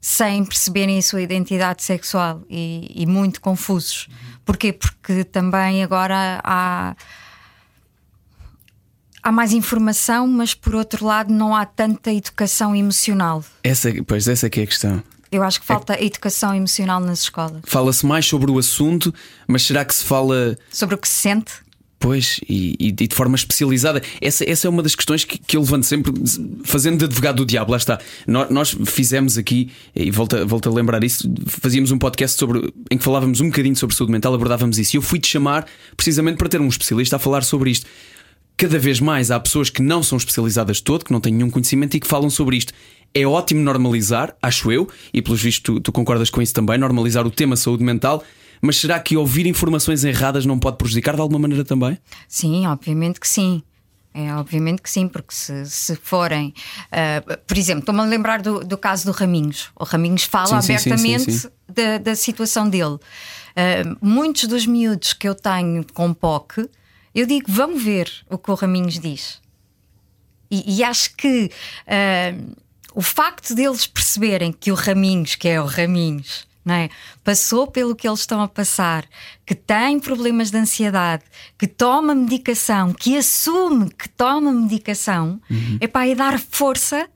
[0.00, 4.08] sem perceberem a sua identidade sexual e, e muito confusos.
[4.44, 4.72] Porquê?
[4.72, 6.96] Porque também agora há
[9.22, 13.44] há mais informação, mas por outro lado não há tanta educação emocional.
[13.62, 15.02] Essa, pois essa é que é a questão.
[15.30, 16.04] Eu acho que falta é...
[16.04, 17.62] educação emocional nas escolas.
[17.64, 19.14] Fala-se mais sobre o assunto,
[19.46, 20.58] mas será que se fala.
[20.72, 21.52] Sobre o que se sente?
[22.02, 24.02] Pois, e, e, de forma especializada.
[24.22, 26.10] Essa, essa é uma das questões que, que eu levanto sempre,
[26.64, 27.72] fazendo de advogado do diabo.
[27.72, 28.00] Lá está.
[28.26, 32.96] Nós, nós fizemos aqui, e volto, volto a lembrar isso, fazíamos um podcast sobre, em
[32.96, 34.96] que falávamos um bocadinho sobre saúde mental, abordávamos isso.
[34.96, 37.86] E eu fui-te chamar precisamente para ter um especialista a falar sobre isto
[38.56, 41.96] cada vez mais há pessoas que não são especializadas todo, que não têm nenhum conhecimento
[41.96, 42.74] e que falam sobre isto.
[43.14, 47.26] É ótimo normalizar, acho eu, e pelos vistos tu, tu concordas com isso também, normalizar
[47.26, 48.22] o tema saúde mental.
[48.60, 51.98] Mas será que ouvir informações erradas não pode prejudicar de alguma maneira também?
[52.28, 53.62] Sim, obviamente que sim.
[54.12, 56.52] É, obviamente que sim, porque se, se forem.
[56.86, 59.70] Uh, por exemplo, estou-me a lembrar do, do, caso do Raminhos.
[59.76, 62.94] O Raminhos fala sim, abertamente sim, sim, da, da, situação dele.
[62.96, 66.68] Uh, muitos dos miúdos que eu tenho com POC
[67.14, 69.40] eu digo, vão ver o que o Raminhos diz.
[70.50, 71.50] E, e acho que
[71.86, 72.56] uh,
[72.94, 76.88] o facto deles perceberem que o Raminhos, que é o Raminhos, é?
[77.24, 79.04] passou pelo que eles estão a passar,
[79.46, 81.24] que tem problemas de ansiedade,
[81.58, 85.78] que toma medicação, que assume que toma medicação, uhum.
[85.80, 87.08] é para dar força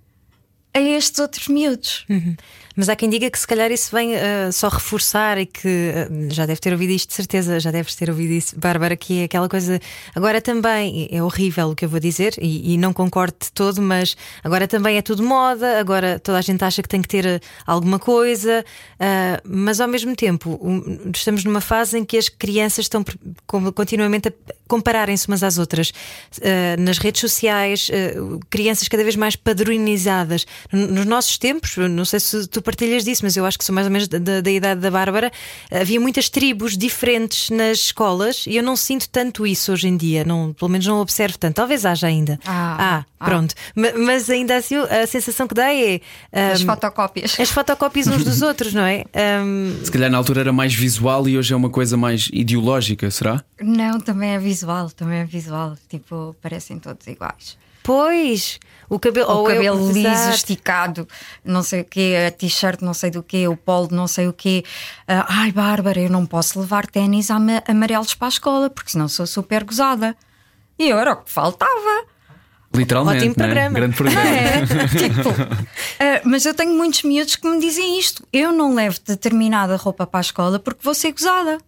[0.72, 2.04] a estes outros miúdos.
[2.08, 2.36] Uhum.
[2.76, 6.34] Mas há quem diga que se calhar isso vem uh, só reforçar e que uh,
[6.34, 9.24] já deve ter ouvido isto, de certeza, já deves ter ouvido isso, Bárbara, que é
[9.24, 9.80] aquela coisa.
[10.14, 13.80] Agora também é horrível o que eu vou dizer e, e não concordo de todo,
[13.80, 17.24] mas agora também é tudo moda, agora toda a gente acha que tem que ter
[17.24, 18.64] uh, alguma coisa,
[19.44, 23.04] mas ao mesmo tempo um, estamos numa fase em que as crianças estão
[23.74, 24.32] continuamente a
[24.66, 25.92] compararem-se umas às outras
[26.78, 27.90] nas redes sociais,
[28.50, 30.46] crianças cada vez mais padronizadas.
[30.72, 33.86] Nos nossos tempos, não sei se tu partilhas disso, mas eu acho que sou mais
[33.86, 35.30] ou menos da, da, idade da Bárbara.
[35.70, 40.24] Havia muitas tribos diferentes nas escolas e eu não sinto tanto isso hoje em dia,
[40.24, 41.54] não, pelo menos não observo tanto.
[41.54, 42.38] Talvez haja ainda.
[42.46, 43.54] Ah, ah pronto.
[43.76, 43.92] Ah.
[43.98, 46.00] Mas ainda assim a sensação que dá é.
[46.32, 47.38] Um, as fotocópias.
[47.38, 49.04] As fotocópias uns dos outros, não é?
[49.42, 49.84] Um...
[49.84, 53.44] Se calhar na altura era mais visual e hoje é uma coisa mais ideológica, será?
[53.60, 55.76] Não, também é visual, também é visual.
[55.88, 57.56] Tipo, parecem todos iguais.
[57.84, 58.58] Pois,
[58.88, 60.34] o cabelo, o cabelo eu, liso, exato.
[60.34, 61.08] esticado,
[61.44, 64.32] não sei o quê, a t-shirt, não sei do quê, o polo, não sei o
[64.32, 64.64] quê.
[65.02, 69.26] Uh, ai, Bárbara, eu não posso levar ténis amarelos para a escola porque senão sou
[69.26, 70.16] super gozada.
[70.78, 72.06] E eu era o que faltava.
[72.74, 73.44] Literalmente, Ótimo né?
[73.44, 73.74] programa.
[73.74, 74.28] Grande programa.
[74.30, 74.66] É,
[74.96, 78.26] tipo, uh, mas eu tenho muitos miúdos que me dizem isto.
[78.32, 81.58] Eu não levo determinada roupa para a escola porque vou ser gozada.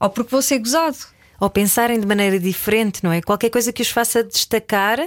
[0.00, 0.96] Ou porque vou ser gozado
[1.40, 3.22] ou pensarem de maneira diferente, não é?
[3.22, 4.98] Qualquer coisa que os faça destacar,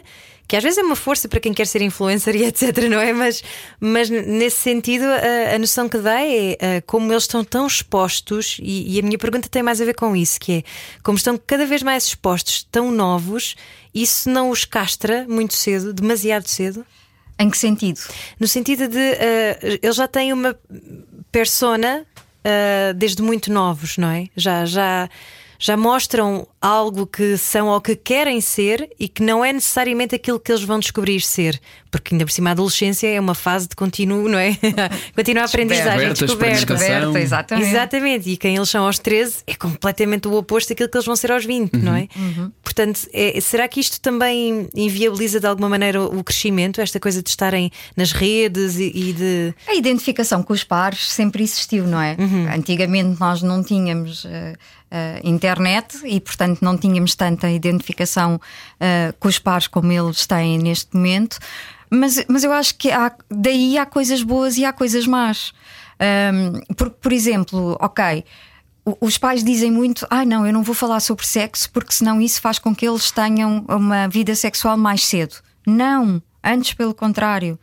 [0.47, 3.11] que às vezes é uma força para quem quer ser influencer e etc, não é?
[3.13, 3.43] Mas,
[3.79, 8.57] mas nesse sentido, a, a noção que dá é a, como eles estão tão expostos,
[8.61, 10.63] e, e, a minha pergunta tem mais a ver com isso, que é
[11.03, 13.55] como estão cada vez mais expostos, tão novos,
[13.93, 16.85] isso não os castra muito cedo, demasiado cedo?
[17.37, 17.99] Em que sentido?
[18.39, 20.55] No sentido de uh, eles já têm uma
[21.31, 22.05] persona
[22.45, 24.27] uh, desde muito novos, não é?
[24.35, 25.09] Já, já
[25.61, 30.39] já mostram algo que são ou que querem ser e que não é necessariamente aquilo
[30.39, 31.61] que eles vão descobrir ser.
[31.91, 34.57] Porque ainda por cima a adolescência é uma fase de contínuo, não é?
[35.15, 36.65] Continua a aprendizagem, descoberta.
[36.65, 37.69] descoberta exatamente.
[37.69, 38.29] exatamente.
[38.31, 41.31] E quem eles são aos 13 é completamente o oposto daquilo que eles vão ser
[41.31, 41.81] aos 20, uhum.
[41.83, 42.07] não é?
[42.15, 42.51] Uhum.
[42.63, 47.29] Portanto, é, será que isto também inviabiliza de alguma maneira o crescimento, esta coisa de
[47.29, 49.53] estarem nas redes e, e de.
[49.67, 52.15] A identificação com os pares sempre existiu, não é?
[52.17, 52.51] Uhum.
[52.51, 54.25] Antigamente nós não tínhamos.
[54.25, 54.57] Uh,
[54.91, 60.57] uh, internet e, portanto, não tínhamos tanta identificação uh, com os pares como eles têm
[60.57, 61.39] neste momento.
[61.89, 65.53] Mas, mas eu acho que há, daí há coisas boas e há coisas más.
[66.33, 68.23] Um, por, por exemplo, ok,
[68.99, 72.41] os pais dizem muito: ah, não, eu não vou falar sobre sexo porque senão isso
[72.41, 75.35] faz com que eles tenham uma vida sexual mais cedo.
[75.67, 77.59] Não, antes pelo contrário.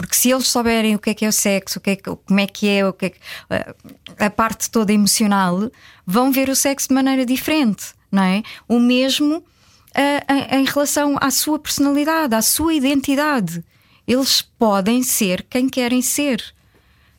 [0.00, 2.10] Porque se eles souberem o que é que é o sexo, o que é que,
[2.16, 3.18] como é que é, o que é que,
[4.18, 5.70] a parte toda emocional,
[6.06, 8.42] vão ver o sexo de maneira diferente, não é?
[8.66, 13.62] O mesmo uh, em relação à sua personalidade, à sua identidade.
[14.06, 16.42] Eles podem ser quem querem ser.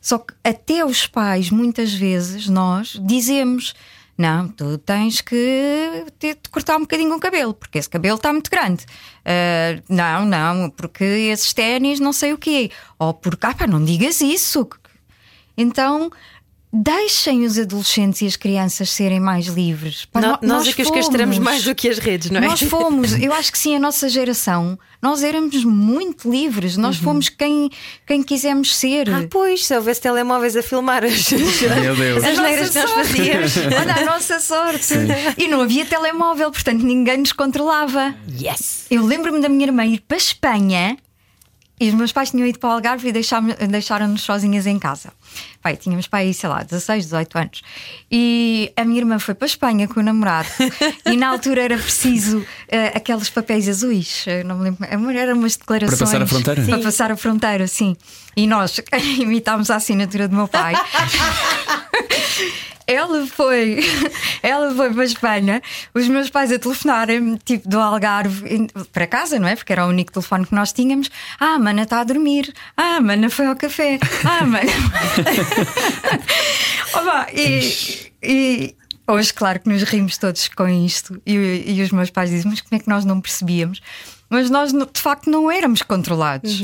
[0.00, 3.74] Só que até os pais, muitas vezes, nós dizemos
[4.16, 8.50] não, tu tens que te, cortar um bocadinho o cabelo, porque esse cabelo está muito
[8.50, 8.84] grande.
[9.24, 12.70] Uh, não, não, porque esses ténis não sei o quê.
[12.98, 14.68] Ou porque, ah pá, não digas isso.
[15.56, 16.10] Então,
[16.72, 20.08] deixem os adolescentes e as crianças serem mais livres.
[20.14, 22.46] No- no- nós é que os castramos mais do que as redes, não é?
[22.46, 27.28] Nós fomos, eu acho que sim, a nossa geração, nós éramos muito livres, nós fomos
[27.28, 27.68] quem,
[28.06, 29.08] quem quisemos ser.
[29.08, 29.16] Uhum.
[29.24, 32.24] Ah, pois, se houvesse telemóveis a filmar as, Deus.
[32.24, 33.56] as neiras que nós fazíamos.
[33.78, 34.94] Olha a nossa sorte.
[35.36, 38.14] E não havia telemóvel, portanto ninguém nos controlava.
[38.40, 38.86] Yes!
[38.90, 40.96] Eu lembro-me da minha irmã ir para a Espanha
[41.80, 45.12] e os meus pais tinham ido para o Algarve e deixaram- deixaram-nos sozinhas em casa.
[45.62, 47.62] Pai, tínhamos pai aí, sei lá, 16, 18 anos.
[48.10, 50.48] E a minha irmã foi para a Espanha com o namorado
[51.06, 54.24] e na altura era preciso eh, aqueles papéis azuis.
[54.26, 55.10] Eu não me lembro.
[55.16, 55.98] Eram umas declarações.
[55.98, 56.62] Para passar a fronteira?
[56.62, 57.96] Para passar a fronteira, sim.
[58.36, 58.80] E nós
[59.18, 60.74] imitámos a assinatura do meu pai.
[62.86, 63.80] Ela foi,
[64.42, 65.62] ela foi para a Espanha,
[65.94, 69.56] os meus pais a telefonarem tipo do Algarve para casa, não é?
[69.56, 71.10] Porque era o único telefone que nós tínhamos.
[71.38, 72.52] Ah, a mana está a dormir.
[72.76, 73.98] Ah, a mana foi ao café.
[74.24, 74.70] Ah, mana.
[76.94, 78.74] Opa, e, e
[79.06, 81.20] hoje, claro que nos rimos todos com isto.
[81.26, 83.80] E, e os meus pais dizem: Mas como é que nós não percebíamos?
[84.28, 86.62] Mas nós, de facto, não éramos controlados.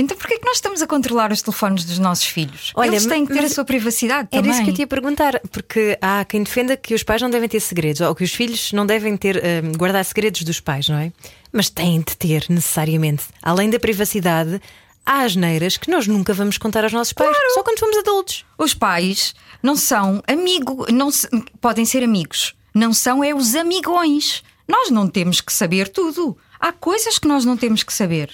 [0.00, 2.72] Então, porquê é que nós estamos a controlar os telefones dos nossos filhos?
[2.74, 4.50] Olha, Eles têm que ter a sua privacidade Era também.
[4.52, 7.48] isso que eu te ia perguntar, porque há quem defenda que os pais não devem
[7.48, 10.96] ter segredos, ou que os filhos não devem ter hum, guardar segredos dos pais, não
[10.98, 11.12] é?
[11.52, 13.24] Mas têm de ter, necessariamente.
[13.42, 14.60] Além da privacidade,
[15.04, 18.44] há asneiras que nós nunca vamos contar aos nossos pais, só quando formos adultos.
[18.56, 21.28] Os pais não são amigos, não se-
[21.60, 24.42] podem ser amigos, não são é os amigões.
[24.68, 26.38] Nós não temos que saber tudo.
[26.60, 28.30] Há coisas que nós não temos que saber.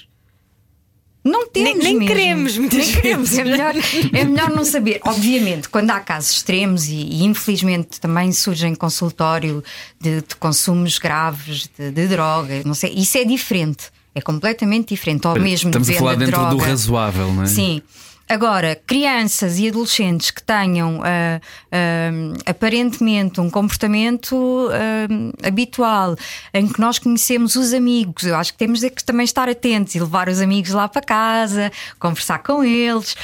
[1.26, 2.06] Não temos nem mesmo.
[2.06, 3.30] queremos, muitas Nem queremos.
[3.30, 3.38] vezes.
[3.38, 3.74] É melhor,
[4.12, 5.00] é melhor não saber.
[5.04, 9.62] Obviamente, quando há casos extremos e, e, infelizmente também surgem consultório
[10.00, 13.86] de, de consumos graves de, de droga, não sei, isso é diferente.
[14.14, 15.26] É completamente diferente.
[15.26, 16.66] Ou mesmo Estamos de a falar de dentro do droga.
[16.66, 17.46] razoável, não é?
[17.46, 17.82] Sim.
[18.28, 26.16] Agora, crianças e adolescentes que tenham ah, ah, aparentemente um comportamento ah, habitual
[26.52, 30.00] em que nós conhecemos os amigos, eu acho que temos que também estar atentos e
[30.00, 31.70] levar os amigos lá para casa,
[32.00, 33.14] conversar com eles,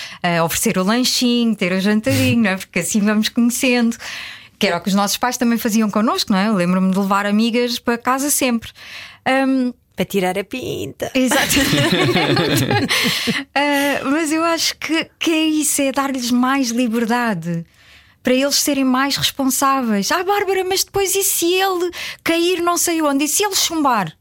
[0.44, 2.56] oferecer o lanchinho, ter o jantarinho, é?
[2.56, 3.96] porque assim vamos conhecendo.
[4.56, 6.46] Que era o que os nossos pais também faziam connosco, não é?
[6.46, 8.70] Eu lembro-me de levar amigas para casa sempre.
[9.26, 11.10] Ahm, Para tirar a pinta.
[11.14, 12.66] Exatamente.
[13.54, 17.64] Ah, mas eu acho que, que é isso, é dar-lhes mais liberdade.
[18.22, 20.10] Para eles serem mais responsáveis.
[20.10, 21.90] Ah, Bárbara, mas depois e se ele
[22.24, 23.24] cair não sei onde?
[23.24, 24.12] E se ele chumbar?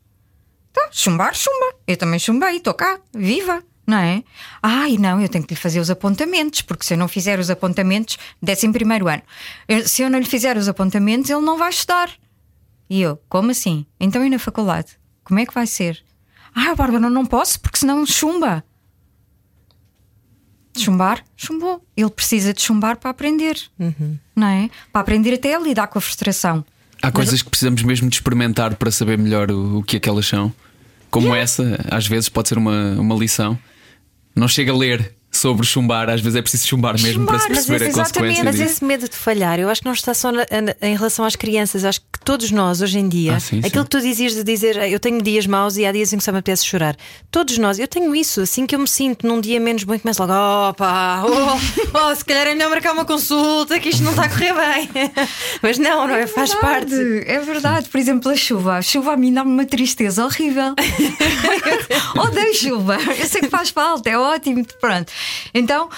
[0.74, 1.76] Tá, chumbar, chumba.
[1.88, 3.64] Eu também chumbei, estou cá, viva.
[3.86, 4.24] Não é?
[4.62, 7.50] Ai, não, eu tenho que lhe fazer os apontamentos, porque se eu não fizer os
[7.50, 9.24] apontamentos, décimo primeiro ano,
[9.68, 12.10] eu- se eu não lhe fizer os apontamentos, ele não vai estudar.
[12.90, 13.86] E eu, como assim?
[14.00, 14.98] Então e na faculdade?
[15.24, 16.04] Como é que vai ser?
[16.54, 18.64] Ah, Bárbara, não posso porque senão chumba.
[20.78, 21.24] Chumbar?
[21.36, 21.86] Chumbou.
[21.96, 23.58] Ele precisa de chumbar para aprender.
[24.36, 24.70] Não é?
[24.92, 26.66] Para aprender até a lidar com a frustração.
[27.02, 30.08] Há coisas que precisamos mesmo de experimentar para saber melhor o, o que é que
[30.08, 30.54] elas são.
[31.10, 33.60] Como essa, às vezes pode ser uma, uma lição.
[34.36, 37.56] Não chega a ler sobre chumbar, às vezes é preciso chumbar mesmo para se Chumbar,
[37.58, 38.76] mas perceber a esse- consequência exatamente, Mas disso.
[38.78, 41.36] esse medo de falhar, eu acho que não está só na- na- em relação às
[41.36, 41.86] crianças.
[41.86, 43.84] Acho que todos nós, hoje em dia, Ah, sim, aquilo sim.
[43.84, 46.32] que tu dizias de dizer eu tenho dias maus e há dias em que só
[46.32, 46.96] me apetece chorar.
[47.32, 48.42] Todos nós, eu tenho isso.
[48.42, 50.34] Assim que eu me sinto num dia menos bom, e começo logo,
[50.70, 54.30] opa, oh, oh, se calhar é melhor marcar uma consulta, que isto não está a
[54.30, 54.90] correr bem.
[55.64, 56.28] Mas não, não é?
[56.28, 56.94] Faz parte.
[57.26, 57.88] É verdade.
[57.90, 58.78] Por exemplo, a chuva.
[58.78, 60.76] A chuva a mim dá-me uma tristeza horrível.
[62.20, 62.98] Odeio chuva.
[63.18, 64.66] Eu sei que faz falta, é ótimo.
[64.80, 65.12] Pronto.
[65.54, 65.90] Então.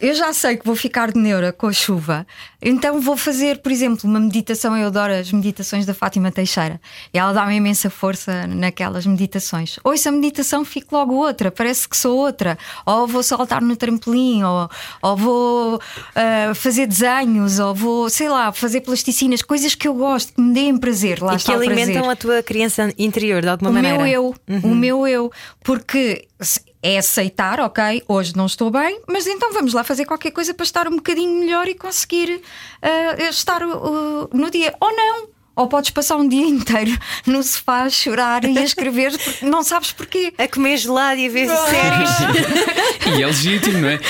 [0.00, 2.26] Eu já sei que vou ficar de neura com a chuva,
[2.62, 4.74] então vou fazer, por exemplo, uma meditação.
[4.74, 6.80] Eu adoro as meditações da Fátima Teixeira
[7.12, 9.78] e ela dá-me imensa força naquelas meditações.
[9.84, 12.56] Ouço a meditação, fico logo outra, parece que sou outra.
[12.86, 14.70] Ou vou saltar no trampolim, ou,
[15.02, 15.80] ou vou
[16.14, 20.54] ah, fazer desenhos, ou vou, sei lá, fazer plasticinas, coisas que eu gosto, que me
[20.54, 21.22] deem prazer.
[21.22, 22.10] Lá E que o alimentam prazer.
[22.10, 23.98] a tua criança interior de alguma O maneira.
[23.98, 25.30] meu eu, o meu eu,
[25.62, 26.26] porque
[26.86, 30.64] é aceitar, ok, hoje não estou bem, mas então vamos lá fazer qualquer coisa para
[30.64, 32.42] estar um bocadinho melhor e conseguir
[32.82, 34.74] ah, estar uh, no dia.
[34.78, 35.28] Ou não.
[35.56, 36.90] Ou podes passar um dia inteiro
[37.26, 40.34] no sofá a chorar e a escrever porque não sabes porquê.
[40.36, 42.10] A comer gelado e a ver séries.
[43.16, 44.00] E é legítimo, não é?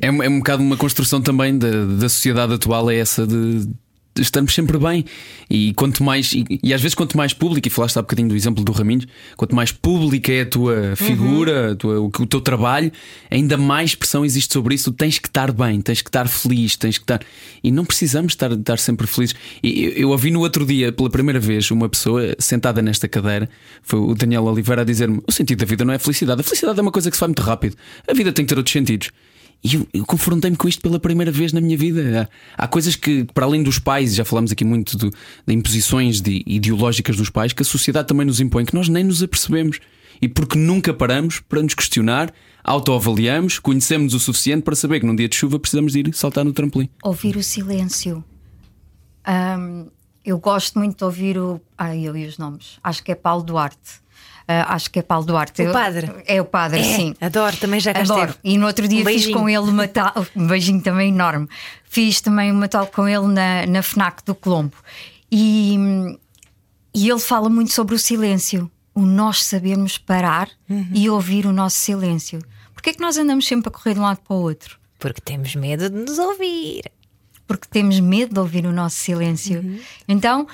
[0.00, 3.68] É, um- é um bocado uma construção também da, da sociedade atual, é essa de.
[4.14, 5.04] De Estarmos sempre bem
[5.48, 8.34] e quanto mais, e, e às vezes quanto mais público, e falaste há bocadinho do
[8.36, 9.06] exemplo do Raminhos,
[9.36, 12.90] quanto mais pública é a tua figura, a tua- o, o teu trabalho,
[13.30, 14.90] ainda mais pressão existe sobre isso.
[14.90, 17.20] Tu tens que estar bem, tens que estar feliz, tens que estar.
[17.62, 19.34] E não precisamos estar, estar sempre felizes.
[19.62, 23.48] E eu, eu ouvi no outro dia, pela primeira vez, uma pessoa sentada nesta cadeira,
[23.82, 26.44] foi o Daniel Oliveira, a dizer-me: o sentido da vida não é a felicidade, a
[26.44, 27.76] felicidade é uma coisa que se vai muito rápido,
[28.08, 29.10] a vida tem que ter outros sentidos.
[29.62, 32.28] E eu, eu confrontei-me com isto pela primeira vez na minha vida.
[32.56, 36.20] Há, há coisas que, para além dos pais, já falamos aqui muito do, de imposições
[36.20, 39.78] de, ideológicas dos pais, que a sociedade também nos impõe, que nós nem nos apercebemos.
[40.22, 42.32] E porque nunca paramos para nos questionar,
[42.62, 46.44] autoavaliamos, conhecemos o suficiente para saber que num dia de chuva precisamos de ir saltar
[46.44, 46.88] no trampolim.
[47.02, 48.22] Ouvir o silêncio.
[49.26, 49.86] Hum,
[50.24, 51.60] eu gosto muito de ouvir o.
[51.76, 52.78] Ai, eu e os nomes.
[52.82, 54.00] Acho que é Paulo Duarte.
[54.50, 55.62] Uh, acho que é Paulo Duarte.
[55.62, 56.10] O padre.
[56.26, 57.14] É o padre, é, sim.
[57.20, 58.34] Adoro, também já cá Adoro.
[58.42, 60.26] E no outro dia um fiz com ele uma tal.
[60.34, 61.48] Um beijinho também enorme.
[61.84, 64.76] Fiz também uma tal com ele na, na FNAC do Colombo.
[65.30, 65.76] E,
[66.92, 68.68] e ele fala muito sobre o silêncio.
[68.92, 70.88] O nós sabermos parar uhum.
[70.92, 72.40] e ouvir o nosso silêncio.
[72.74, 74.80] Porquê é que nós andamos sempre a correr de um lado para o outro?
[74.98, 76.82] Porque temos medo de nos ouvir.
[77.46, 79.60] Porque temos medo de ouvir o nosso silêncio.
[79.60, 79.78] Uhum.
[80.08, 80.48] Então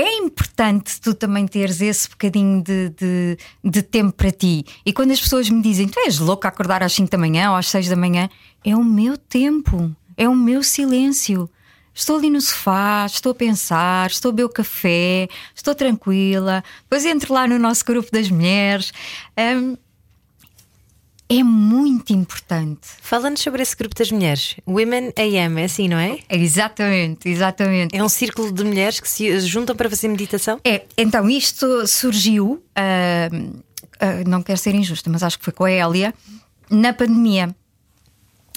[0.00, 4.64] é importante tu também teres esse bocadinho de, de, de, tempo para ti.
[4.84, 7.50] E quando as pessoas me dizem, tu és louca a acordar às 5 da manhã
[7.50, 8.28] ou às 6 da manhã,
[8.62, 11.48] é o meu tempo, é o meu silêncio.
[11.94, 16.62] Estou ali no sofá, estou a pensar, estou a beber o café, estou tranquila.
[16.82, 18.92] Depois entro lá no nosso grupo das mulheres.
[19.38, 19.78] Um,
[21.28, 22.88] é muito importante.
[23.00, 26.18] Falando sobre esse grupo das mulheres, Women AM, é assim, não é?
[26.28, 27.96] é exatamente, exatamente.
[27.96, 30.60] É um círculo de mulheres que se juntam para fazer meditação?
[30.64, 35.64] É, então isto surgiu, uh, uh, não quero ser injusta, mas acho que foi com
[35.64, 36.14] a Hélia,
[36.70, 37.54] na pandemia.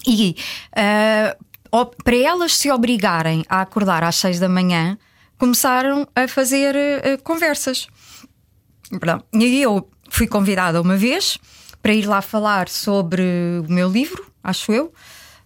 [0.07, 0.35] E
[0.73, 4.97] uh, para elas se obrigarem a acordar às seis da manhã,
[5.37, 6.75] começaram a fazer
[7.23, 7.87] conversas.
[8.89, 9.23] Perdão.
[9.33, 11.39] E eu fui convidada uma vez
[11.81, 13.21] para ir lá falar sobre
[13.65, 14.93] o meu livro, acho eu.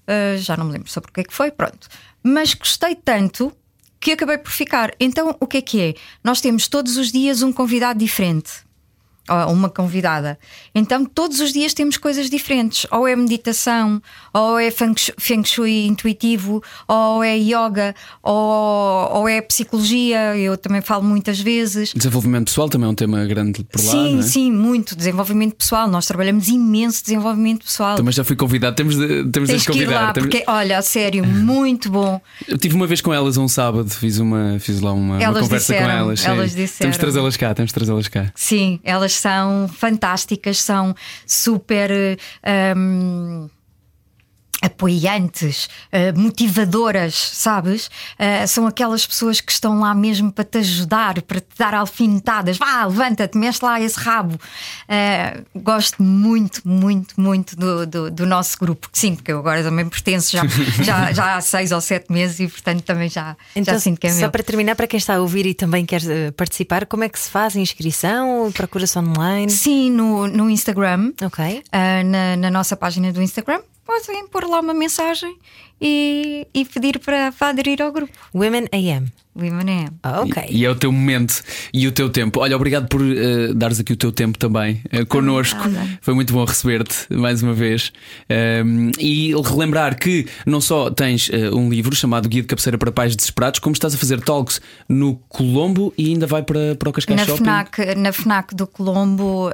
[0.08, 1.88] Uh, já não me lembro sobre o que é que foi, pronto.
[2.22, 3.52] Mas gostei tanto
[4.00, 4.94] que acabei por ficar.
[5.00, 5.94] Então, o que é que é?
[6.24, 8.63] Nós temos todos os dias um convidado diferente
[9.30, 10.38] uma convidada.
[10.76, 12.86] Então, todos os dias temos coisas diferentes.
[12.92, 14.02] Ou é meditação,
[14.34, 20.36] ou é feng shui intuitivo, ou é yoga, ou, ou é psicologia.
[20.38, 21.94] Eu também falo muitas vezes.
[21.94, 23.92] Desenvolvimento pessoal também é um tema grande por lá.
[23.92, 24.22] Sim, é?
[24.22, 24.96] sim, muito.
[24.96, 25.88] Desenvolvimento pessoal.
[25.88, 27.96] Nós trabalhamos imenso desenvolvimento pessoal.
[27.96, 28.76] Também já fui convidado.
[28.76, 30.08] Temos de, temos Tens de convidar.
[30.08, 30.30] Lá, temos...
[30.30, 32.20] porque, olha, sério, muito bom.
[32.48, 35.74] Eu tive uma vez com elas um sábado, fiz, uma, fiz lá uma, uma conversa
[35.74, 36.26] disseram, com elas.
[36.26, 36.78] Elas disseram.
[36.80, 38.32] Temos de trazê-las cá, temos de trazê-las cá.
[38.36, 40.96] Sim, elas são fantásticas, são
[41.26, 42.18] super.
[42.76, 43.50] Um,
[44.64, 47.88] apoiantes, uh, motivadoras, sabes?
[47.88, 52.58] Uh, são aquelas pessoas que estão lá mesmo para te ajudar, para te dar alfinetadas.
[52.58, 54.36] Vá, levanta-te, mexe lá esse rabo.
[54.36, 58.88] Uh, gosto muito, muito, muito do, do, do, nosso grupo.
[58.94, 60.44] Sim, porque eu agora também pertenço já,
[60.82, 64.08] já, já há seis ou sete meses e, portanto, também já, então, já sinto que
[64.08, 64.32] é só meu.
[64.32, 66.02] para terminar, para quem está a ouvir e também quer
[66.38, 68.50] participar, como é que se faz a inscrição?
[68.54, 69.52] Procura-se online?
[69.52, 71.12] Sim, no, no Instagram.
[71.22, 71.64] Ok.
[72.06, 75.38] na, na nossa página do Instagram podem pôr lá uma mensagem
[75.84, 78.14] e, e pedir para, para aderir ao grupo.
[78.34, 79.12] Women AM.
[79.36, 79.90] Women AM.
[80.04, 80.44] Ah, ok.
[80.48, 81.42] E, e, é o teu momento
[81.74, 82.40] e o teu tempo.
[82.40, 85.60] Olha, obrigado por uh, dares aqui o teu tempo também uh, connosco.
[86.02, 87.92] Foi muito bom receber-te mais uma vez.
[88.64, 92.92] Um, e relembrar que não só tens uh, um livro chamado Guia de Cabeceira para
[92.92, 96.94] Pais Desesperados, como estás a fazer talks no Colombo e ainda vai para, para o
[96.94, 97.44] Cascais na Shopping.
[97.44, 99.52] FNAC, na FNAC do Colombo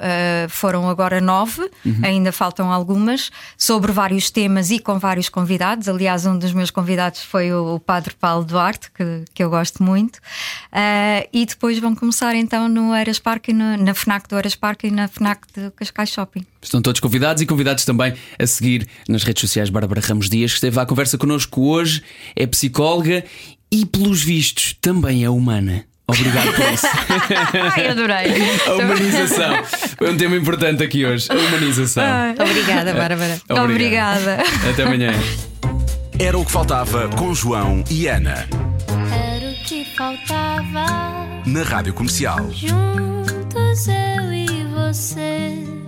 [0.50, 2.00] foram agora nove, uhum.
[2.04, 5.88] ainda faltam algumas, sobre vários temas e com vários convidados.
[5.88, 9.84] Aliás, um dos meus convidados foi o, o Padre Paulo Duarte, que, que eu gosto
[9.84, 10.18] muito.
[10.18, 14.84] Uh, e depois vão começar então no Eras Park, no, na FNAC do Eras Park
[14.84, 16.46] e na FNAC de Cascais Shopping.
[16.62, 20.58] Estão todos convidados e convidados também a seguir nas redes sociais Bárbara Ramos Dias, que
[20.58, 22.04] esteve à conversa connosco hoje,
[22.36, 23.24] é psicóloga
[23.72, 25.86] e, pelos vistos, também é humana.
[26.10, 26.88] Obrigado por isso.
[27.76, 28.34] Ai, adorei.
[28.66, 29.64] A humanização.
[29.98, 31.28] Foi um tema importante aqui hoje.
[31.30, 32.04] A humanização.
[32.04, 32.36] Ai.
[32.40, 33.40] Obrigada, Bárbara.
[33.50, 34.40] Obrigada.
[34.70, 35.12] Até amanhã.
[36.20, 38.48] Era o que faltava com João e Ana
[39.70, 40.86] que faltava.
[41.46, 42.50] Na Rádio Comercial.
[42.52, 45.79] Juntos eu e você.